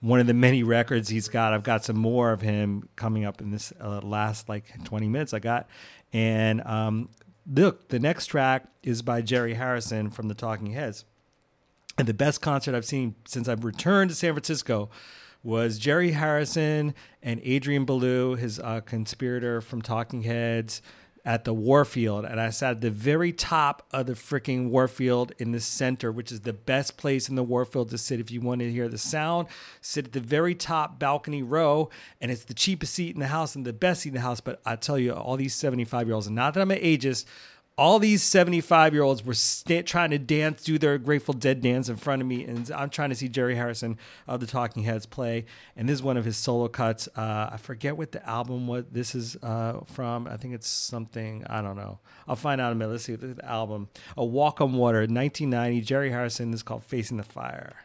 One 0.00 0.18
of 0.18 0.26
the 0.26 0.32
many 0.32 0.62
records 0.62 1.10
he's 1.10 1.28
got. 1.28 1.52
I've 1.52 1.62
got 1.62 1.84
some 1.84 1.98
more 1.98 2.32
of 2.32 2.40
him 2.40 2.88
coming 2.96 3.26
up 3.26 3.42
in 3.42 3.50
this 3.50 3.70
uh, 3.78 4.00
last 4.00 4.48
like 4.48 4.82
20 4.84 5.08
minutes 5.08 5.34
I 5.34 5.40
got. 5.40 5.68
And 6.14 6.62
um, 6.62 7.10
look, 7.46 7.88
the 7.88 7.98
next 7.98 8.28
track 8.28 8.64
is 8.82 9.02
by 9.02 9.20
Jerry 9.20 9.54
Harrison 9.54 10.10
from 10.10 10.28
the 10.28 10.34
Talking 10.34 10.72
Heads. 10.72 11.04
And 11.98 12.08
the 12.08 12.14
best 12.14 12.40
concert 12.40 12.74
I've 12.74 12.86
seen 12.86 13.14
since 13.26 13.46
I've 13.46 13.64
returned 13.64 14.08
to 14.08 14.16
San 14.16 14.32
Francisco 14.32 14.88
was 15.44 15.78
Jerry 15.78 16.12
Harrison 16.12 16.94
and 17.22 17.40
Adrian 17.44 17.84
Belew, 17.84 18.36
his 18.36 18.58
uh, 18.58 18.80
conspirator 18.80 19.60
from 19.60 19.82
Talking 19.82 20.22
Heads, 20.22 20.82
at 21.24 21.44
the 21.44 21.54
Warfield. 21.54 22.24
And 22.24 22.40
I 22.40 22.50
sat 22.50 22.72
at 22.72 22.80
the 22.82 22.90
very 22.90 23.32
top 23.32 23.86
of 23.92 24.06
the 24.06 24.12
freaking 24.12 24.68
Warfield 24.68 25.32
in 25.38 25.52
the 25.52 25.60
center, 25.60 26.12
which 26.12 26.30
is 26.30 26.40
the 26.40 26.52
best 26.52 26.96
place 26.96 27.28
in 27.28 27.34
the 27.34 27.42
Warfield 27.42 27.90
to 27.90 27.98
sit 27.98 28.20
if 28.20 28.30
you 28.30 28.40
want 28.40 28.60
to 28.60 28.70
hear 28.70 28.88
the 28.88 28.98
sound. 28.98 29.48
Sit 29.80 30.06
at 30.06 30.12
the 30.12 30.20
very 30.20 30.54
top 30.54 30.98
balcony 30.98 31.42
row, 31.42 31.88
and 32.20 32.30
it's 32.30 32.44
the 32.44 32.54
cheapest 32.54 32.94
seat 32.94 33.14
in 33.14 33.20
the 33.20 33.28
house 33.28 33.54
and 33.54 33.64
the 33.64 33.72
best 33.72 34.02
seat 34.02 34.10
in 34.10 34.16
the 34.16 34.20
house. 34.20 34.40
But 34.40 34.60
I 34.66 34.76
tell 34.76 34.98
you, 34.98 35.12
all 35.12 35.36
these 35.36 35.54
75 35.54 36.06
year 36.06 36.14
olds, 36.14 36.26
and 36.26 36.36
not 36.36 36.54
that 36.54 36.60
I'm 36.60 36.70
an 36.70 36.78
ageist, 36.78 37.24
all 37.76 37.98
these 37.98 38.22
75 38.22 38.94
year 38.94 39.02
olds 39.02 39.24
were 39.24 39.34
sta 39.34 39.82
trying 39.82 40.10
to 40.10 40.18
dance, 40.18 40.62
do 40.62 40.78
their 40.78 40.96
Grateful 40.98 41.34
Dead 41.34 41.60
dance 41.60 41.88
in 41.88 41.96
front 41.96 42.22
of 42.22 42.28
me. 42.28 42.44
And 42.44 42.70
I'm 42.70 42.88
trying 42.88 43.10
to 43.10 43.16
see 43.16 43.28
Jerry 43.28 43.56
Harrison 43.56 43.98
of 44.28 44.40
the 44.40 44.46
Talking 44.46 44.84
Heads 44.84 45.06
play. 45.06 45.44
And 45.76 45.88
this 45.88 45.94
is 45.94 46.02
one 46.02 46.16
of 46.16 46.24
his 46.24 46.36
solo 46.36 46.68
cuts. 46.68 47.08
Uh, 47.16 47.50
I 47.52 47.56
forget 47.56 47.96
what 47.96 48.12
the 48.12 48.26
album 48.28 48.66
was. 48.68 48.84
This 48.92 49.14
is 49.14 49.36
uh, 49.42 49.80
from, 49.86 50.28
I 50.28 50.36
think 50.36 50.54
it's 50.54 50.68
something, 50.68 51.44
I 51.48 51.62
don't 51.62 51.76
know. 51.76 51.98
I'll 52.28 52.36
find 52.36 52.60
out 52.60 52.70
in 52.70 52.76
a 52.76 52.78
minute. 52.78 52.92
Let's 52.92 53.04
see 53.04 53.16
the 53.16 53.44
album. 53.44 53.88
A 54.16 54.24
Walk 54.24 54.60
on 54.60 54.74
Water, 54.74 55.00
1990. 55.00 55.80
Jerry 55.80 56.10
Harrison. 56.10 56.54
Is 56.54 56.62
called 56.62 56.84
Facing 56.84 57.16
the 57.16 57.22
Fire. 57.24 57.83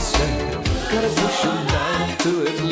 Said, 0.00 0.54
gotta 0.90 1.08
push 1.08 1.44
your 1.44 1.52
life 1.52 2.18
to 2.22 2.46
its 2.46 2.69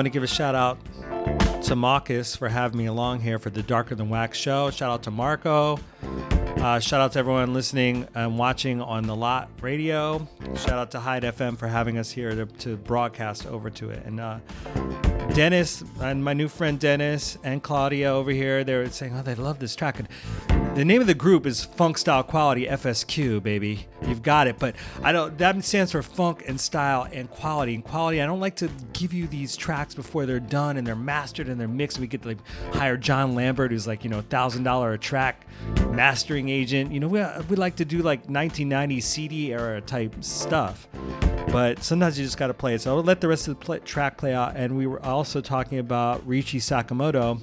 want 0.00 0.06
to 0.06 0.10
give 0.10 0.22
a 0.22 0.26
shout 0.26 0.54
out 0.54 0.82
to 1.62 1.74
Mawkus 1.74 2.34
for 2.34 2.48
having 2.48 2.78
me 2.78 2.86
along 2.86 3.20
here 3.20 3.38
for 3.38 3.50
the 3.50 3.62
Darker 3.62 3.94
Than 3.94 4.08
Wax 4.08 4.38
show. 4.38 4.70
Shout 4.70 4.90
out 4.90 5.02
to 5.02 5.10
Marco. 5.10 5.78
Uh, 6.56 6.80
shout 6.80 7.02
out 7.02 7.12
to 7.12 7.18
everyone 7.18 7.52
listening 7.52 8.08
and 8.14 8.38
watching 8.38 8.80
on 8.80 9.06
the 9.06 9.14
Lot 9.14 9.50
Radio. 9.60 10.26
Shout 10.56 10.78
out 10.78 10.90
to 10.92 11.00
Hyde 11.00 11.24
FM 11.24 11.58
for 11.58 11.68
having 11.68 11.98
us 11.98 12.10
here 12.10 12.34
to, 12.34 12.46
to 12.46 12.78
broadcast 12.78 13.44
over 13.44 13.68
to 13.68 13.90
it. 13.90 14.02
And 14.06 14.20
uh, 14.20 14.38
Dennis 15.34 15.84
and 16.00 16.24
my 16.24 16.32
new 16.32 16.48
friend 16.48 16.80
Dennis 16.80 17.36
and 17.44 17.62
Claudia 17.62 18.10
over 18.10 18.30
here, 18.30 18.64
they 18.64 18.76
were 18.76 18.88
saying, 18.88 19.14
"Oh, 19.14 19.20
they 19.20 19.34
love 19.34 19.58
this 19.58 19.76
track." 19.76 19.98
And 19.98 20.08
the 20.78 20.84
name 20.86 21.02
of 21.02 21.08
the 21.08 21.14
group 21.14 21.44
is 21.44 21.62
Funk 21.62 21.98
Style 21.98 22.22
Quality 22.22 22.64
FSQ, 22.64 23.42
baby. 23.42 23.86
You've 24.10 24.22
got 24.22 24.46
it. 24.46 24.58
But 24.58 24.76
I 25.02 25.12
don't. 25.12 25.36
That 25.38 25.62
stands 25.64 25.92
for 25.92 26.02
Funk 26.02 26.44
and 26.46 26.60
Style 26.60 27.08
and 27.12 27.30
Quality. 27.30 27.74
And 27.74 27.84
quality. 27.84 28.20
I 28.20 28.26
don't 28.26 28.40
like 28.40 28.56
to 28.56 28.68
give 28.92 29.12
you 29.12 29.26
these 29.26 29.56
tracks 29.56 29.94
before 29.94 30.26
they're 30.26 30.40
done 30.40 30.76
and 30.76 30.86
they're 30.86 30.94
mastered 30.94 31.48
and 31.48 31.60
they're 31.60 31.68
mixed. 31.68 31.98
We 31.98 32.06
get 32.06 32.22
to 32.22 32.28
like 32.28 32.38
hire 32.72 32.96
John 32.96 33.34
Lambert, 33.34 33.70
who's 33.70 33.86
like 33.86 34.04
you 34.04 34.10
know 34.10 34.20
thousand 34.20 34.64
dollar 34.64 34.92
a 34.92 34.98
track 34.98 35.46
mastering 35.88 36.48
agent. 36.48 36.92
You 36.92 37.00
know, 37.00 37.08
we 37.08 37.20
uh, 37.20 37.42
we 37.48 37.56
like 37.56 37.76
to 37.76 37.84
do 37.84 37.98
like 37.98 38.20
1990 38.20 39.00
CD 39.00 39.52
era 39.52 39.80
type 39.80 40.22
stuff 40.22 40.88
but 41.52 41.82
sometimes 41.82 42.18
you 42.18 42.24
just 42.24 42.38
got 42.38 42.46
to 42.46 42.54
play 42.54 42.74
it. 42.74 42.80
So 42.80 42.96
I'll 42.96 43.02
let 43.02 43.20
the 43.20 43.28
rest 43.28 43.48
of 43.48 43.58
the 43.58 43.78
track 43.80 44.16
play 44.16 44.32
out. 44.32 44.56
And 44.56 44.76
we 44.76 44.86
were 44.86 45.04
also 45.04 45.40
talking 45.40 45.78
about 45.78 46.26
Richie 46.26 46.60
Sakamoto. 46.60 47.40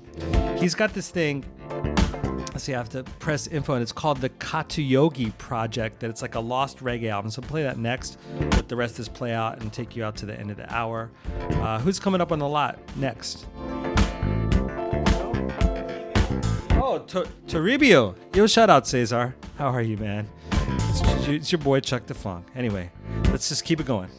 He's 0.59 0.75
got 0.75 0.93
this 0.93 1.09
thing. 1.09 1.43
See, 2.57 2.73
I 2.73 2.77
have 2.77 2.89
to 2.89 3.03
press 3.03 3.47
info, 3.47 3.73
and 3.73 3.81
it's 3.83 3.91
called 3.91 4.17
the 4.19 4.29
Kakutougi 4.29 5.37
Project. 5.37 5.99
That 5.99 6.09
it's 6.09 6.21
like 6.21 6.35
a 6.35 6.39
lost 6.39 6.79
reggae 6.79 7.09
album. 7.09 7.31
So 7.31 7.41
play 7.41 7.63
that 7.63 7.77
next. 7.77 8.17
Let 8.39 8.67
the 8.67 8.75
rest 8.75 8.93
of 8.93 8.97
this 8.97 9.09
play 9.09 9.33
out 9.33 9.61
and 9.61 9.71
take 9.71 9.95
you 9.95 10.03
out 10.03 10.15
to 10.17 10.25
the 10.25 10.37
end 10.37 10.51
of 10.51 10.57
the 10.57 10.73
hour. 10.73 11.11
Uh, 11.51 11.79
who's 11.79 11.99
coming 11.99 12.19
up 12.19 12.31
on 12.31 12.39
the 12.39 12.47
lot 12.47 12.79
next? 12.97 13.45
Oh, 16.79 17.03
Tor- 17.07 17.27
Toribio. 17.47 18.15
Yo, 18.35 18.47
shout 18.47 18.69
out, 18.69 18.87
Cesar. 18.87 19.35
How 19.57 19.67
are 19.67 19.81
you, 19.81 19.97
man? 19.97 20.27
It's, 20.51 21.27
it's 21.27 21.51
your 21.51 21.59
boy 21.59 21.79
Chuck 21.79 22.05
the 22.05 22.13
Funk. 22.13 22.47
Anyway, 22.55 22.89
let's 23.25 23.49
just 23.49 23.65
keep 23.65 23.79
it 23.79 23.85
going. 23.85 24.09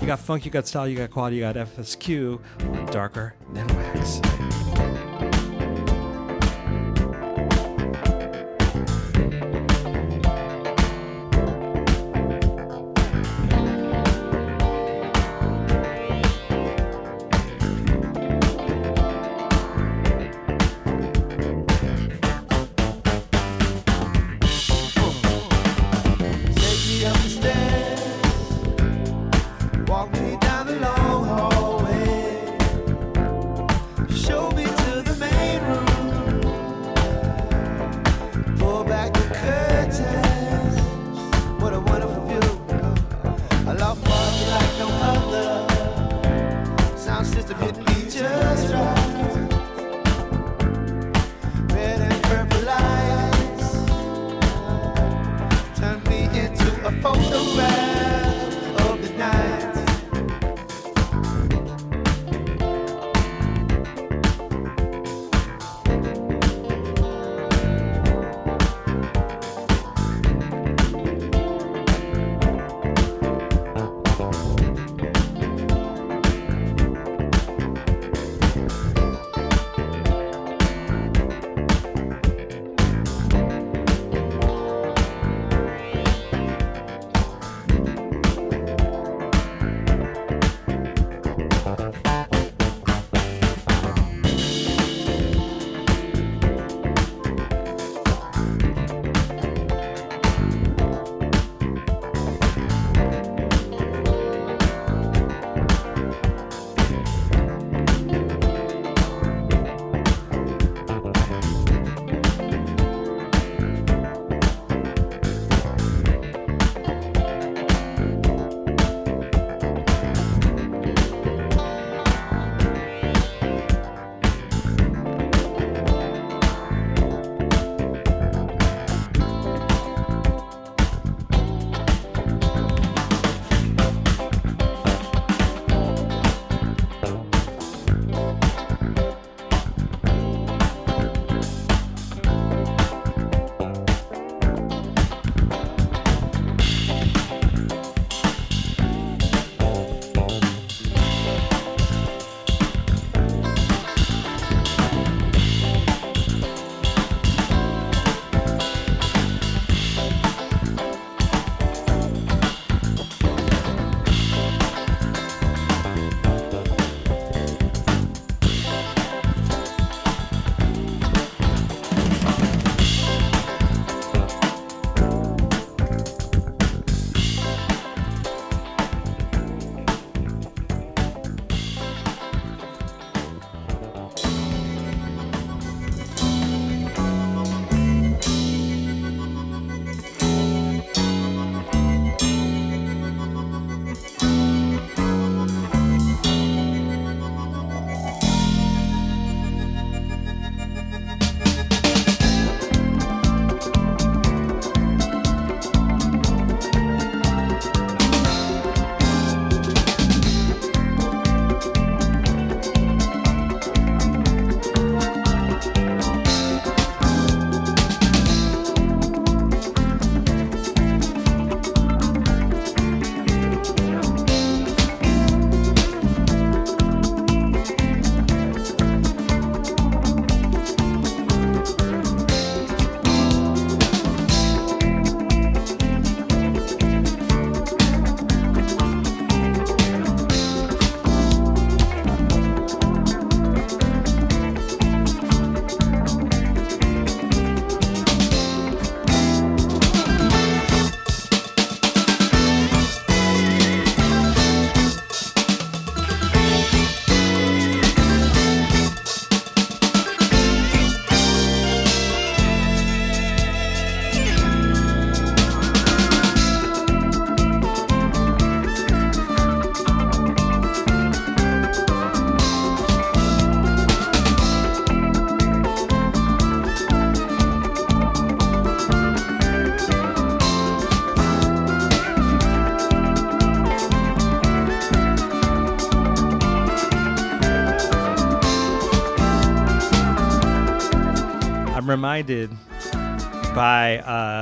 You 0.00 0.06
got 0.06 0.18
funk, 0.18 0.44
you 0.44 0.50
got 0.50 0.66
style, 0.66 0.86
you 0.86 0.96
got 0.96 1.10
quality, 1.10 1.36
you 1.36 1.42
got 1.42 1.54
FSQ 1.56 2.90
Darker 2.92 3.34
Than 3.52 3.66
Wax. 3.68 4.20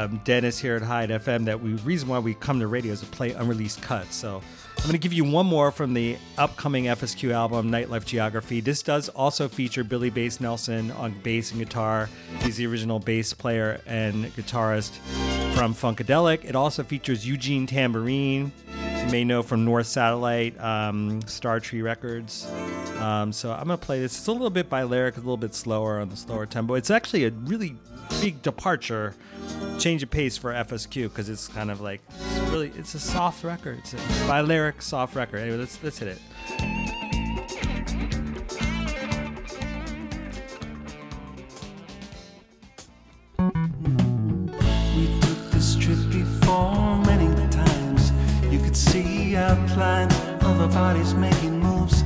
Um, 0.04 0.20
Dennis 0.24 0.58
here 0.58 0.76
at 0.76 0.82
Hyde 0.82 1.10
FM 1.10 1.46
that 1.46 1.60
we 1.60 1.74
reason 1.76 2.08
why 2.08 2.18
we 2.18 2.34
come 2.34 2.60
to 2.60 2.66
radio 2.66 2.92
is 2.92 3.00
to 3.00 3.06
play 3.06 3.32
unreleased 3.32 3.80
cuts. 3.80 4.14
So 4.14 4.42
I'm 4.76 4.82
going 4.82 4.92
to 4.92 4.98
give 4.98 5.12
you 5.12 5.24
one 5.24 5.46
more 5.46 5.70
from 5.70 5.94
the 5.94 6.18
upcoming 6.36 6.84
FSQ 6.84 7.32
album, 7.32 7.70
Nightlife 7.70 8.04
Geography. 8.04 8.60
This 8.60 8.82
does 8.82 9.08
also 9.10 9.48
feature 9.48 9.82
Billy 9.82 10.10
Bass 10.10 10.40
Nelson 10.40 10.90
on 10.92 11.18
bass 11.22 11.52
and 11.52 11.60
guitar. 11.60 12.10
He's 12.42 12.56
the 12.56 12.66
original 12.66 12.98
bass 12.98 13.32
player 13.32 13.80
and 13.86 14.26
guitarist 14.34 14.96
from 15.54 15.74
Funkadelic. 15.74 16.44
It 16.44 16.54
also 16.54 16.82
features 16.82 17.26
Eugene 17.26 17.66
Tamborine, 17.66 18.50
you 19.04 19.10
may 19.10 19.24
know 19.24 19.42
from 19.42 19.64
North 19.64 19.86
Satellite, 19.86 20.58
um, 20.60 21.22
Star 21.26 21.60
Tree 21.60 21.82
Records. 21.82 22.46
Um, 22.98 23.32
so 23.32 23.52
I'm 23.52 23.66
gonna 23.66 23.78
play 23.78 24.00
this. 24.00 24.16
It's 24.18 24.26
a 24.26 24.32
little 24.32 24.50
bit 24.50 24.68
by 24.68 24.82
lyric, 24.82 25.16
a 25.16 25.20
little 25.20 25.36
bit 25.36 25.54
slower 25.54 26.00
on 26.00 26.08
the 26.08 26.16
slower 26.16 26.46
tempo. 26.46 26.74
It's 26.74 26.90
actually 26.90 27.24
a 27.24 27.30
really 27.30 27.76
big 28.20 28.42
departure, 28.42 29.14
change 29.78 30.02
of 30.02 30.10
pace 30.10 30.36
for 30.36 30.52
FSQ 30.52 31.04
because 31.04 31.28
it's 31.28 31.48
kind 31.48 31.70
of 31.70 31.80
like 31.80 32.00
it's 32.08 32.50
really 32.50 32.72
it's 32.76 32.94
a 32.94 33.00
soft 33.00 33.44
record. 33.44 33.78
It's 33.78 33.94
a 33.94 34.26
by 34.26 34.40
lyric 34.40 34.82
soft 34.82 35.14
record. 35.14 35.38
Anyway, 35.38 35.58
let's 35.58 35.82
let's 35.82 35.98
hit 35.98 36.08
it. 36.08 36.18
We 44.96 45.20
took 45.20 45.50
this 45.50 45.76
trip 45.76 45.98
before 46.10 46.96
many 47.04 47.28
times. 47.50 48.12
You 48.50 48.60
could 48.60 48.76
see 48.76 49.36
outline 49.36 50.12
of 50.42 50.60
our 50.60 50.68
bodies 50.68 51.14
making 51.14 51.60
moves 51.60 52.02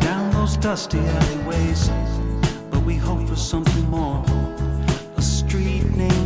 down 0.00 0.30
those 0.32 0.56
dusty 0.56 0.98
alleyways. 0.98 1.90
But 2.70 2.82
we 2.82 2.96
hope 2.96 3.28
for 3.28 3.36
something 3.36 3.88
more. 3.88 4.24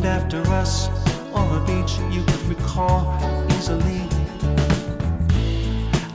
After 0.06 0.40
us, 0.52 0.88
or 1.34 1.44
a 1.56 1.60
beach 1.66 1.98
you 2.14 2.22
could 2.24 2.42
recall 2.42 3.18
easily. 3.52 4.02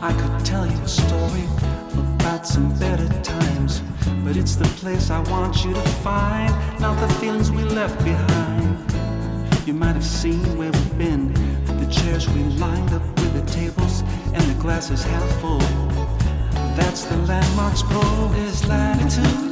I 0.01 0.13
could 0.13 0.45
tell 0.45 0.65
you 0.65 0.77
a 0.81 0.87
story 0.87 1.43
about 1.99 2.47
some 2.47 2.77
better 2.79 3.07
times, 3.21 3.81
but 4.23 4.37
it's 4.37 4.55
the 4.55 4.69
place 4.79 5.09
I 5.09 5.19
want 5.29 5.65
you 5.65 5.73
to 5.73 5.81
find, 6.03 6.51
not 6.79 6.99
the 7.05 7.13
feelings 7.15 7.51
we 7.51 7.63
left 7.63 8.03
behind. 8.03 8.77
You 9.67 9.73
might 9.73 9.93
have 9.93 10.05
seen 10.05 10.57
where 10.57 10.71
we've 10.71 10.97
been, 10.97 11.33
the 11.65 11.87
chairs 11.91 12.29
we 12.29 12.43
lined 12.65 12.93
up 12.93 13.03
with 13.19 13.33
the 13.33 13.51
tables 13.51 14.01
and 14.33 14.41
the 14.43 14.61
glasses 14.61 15.03
half 15.03 15.41
full. 15.41 15.59
That's 16.75 17.03
the 17.03 17.17
landmarks 17.17 17.83
there's 17.83 18.65
latitude 18.67 19.50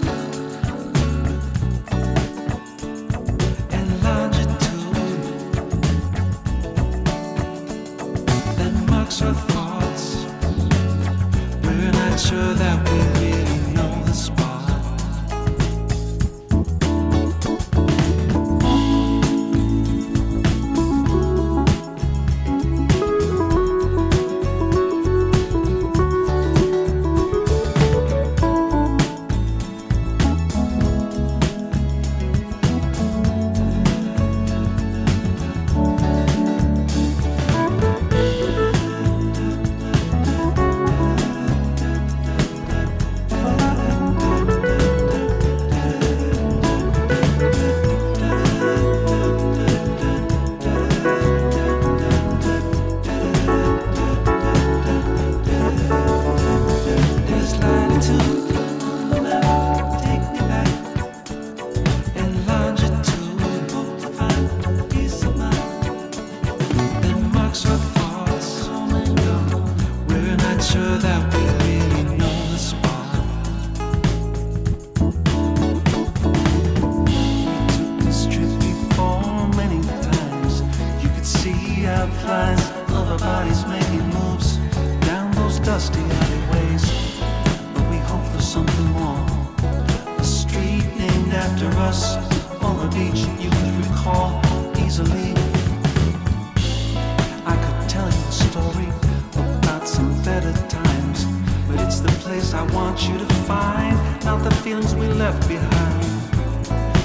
want 102.90 103.08
you 103.08 103.20
to 103.20 103.34
find, 103.46 103.96
not 104.26 104.44
the 104.44 104.56
feelings 104.64 104.96
we 104.96 105.08
left 105.10 105.48
behind. 105.48 106.04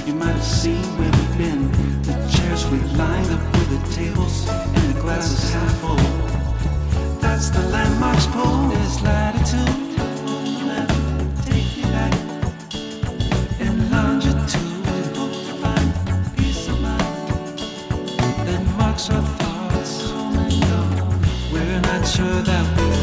You 0.07 0.15
might 0.15 0.31
have 0.31 0.43
seen 0.43 0.83
where 0.97 1.11
we've 1.11 1.37
been, 1.37 1.71
the 2.01 2.13
chairs 2.35 2.65
we 2.71 2.79
lined 2.97 3.29
up 3.29 3.43
with 3.53 3.69
the 3.69 3.81
tables 3.95 4.47
and 4.49 4.95
the 4.95 4.99
glasses 4.99 5.53
half 5.53 5.79
full. 5.81 5.95
That's 7.19 7.49
the 7.51 7.61
landmarks 7.69 8.25
pole. 8.27 8.69
There's 8.69 9.01
latitude. 9.03 9.81
Are 19.07 19.21
thoughts. 19.21 20.11
We're 21.51 21.81
not 21.81 22.07
sure 22.07 22.41
that 22.41 22.65
we 22.77 22.94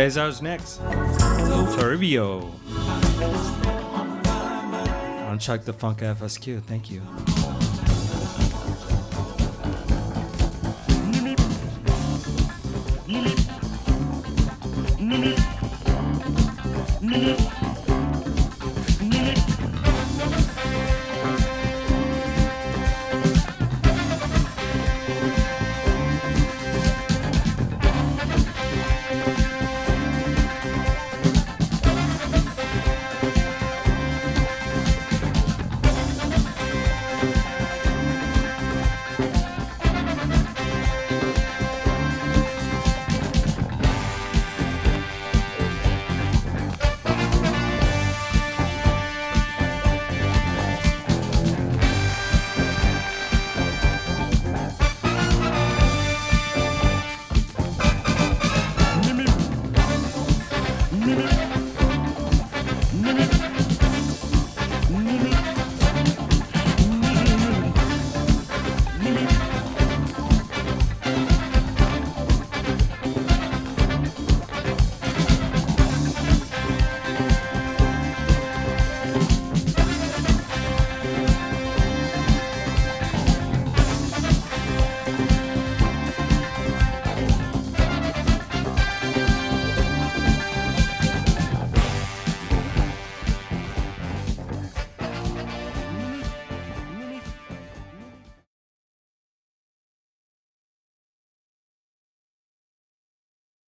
Cesar's 0.00 0.40
next. 0.40 0.80
Turbio. 1.76 2.50
On 5.28 5.38
Chuck 5.38 5.64
the 5.64 5.74
Funk 5.74 5.98
FSQ. 5.98 6.62
Thank 6.62 6.90
you. 6.90 7.02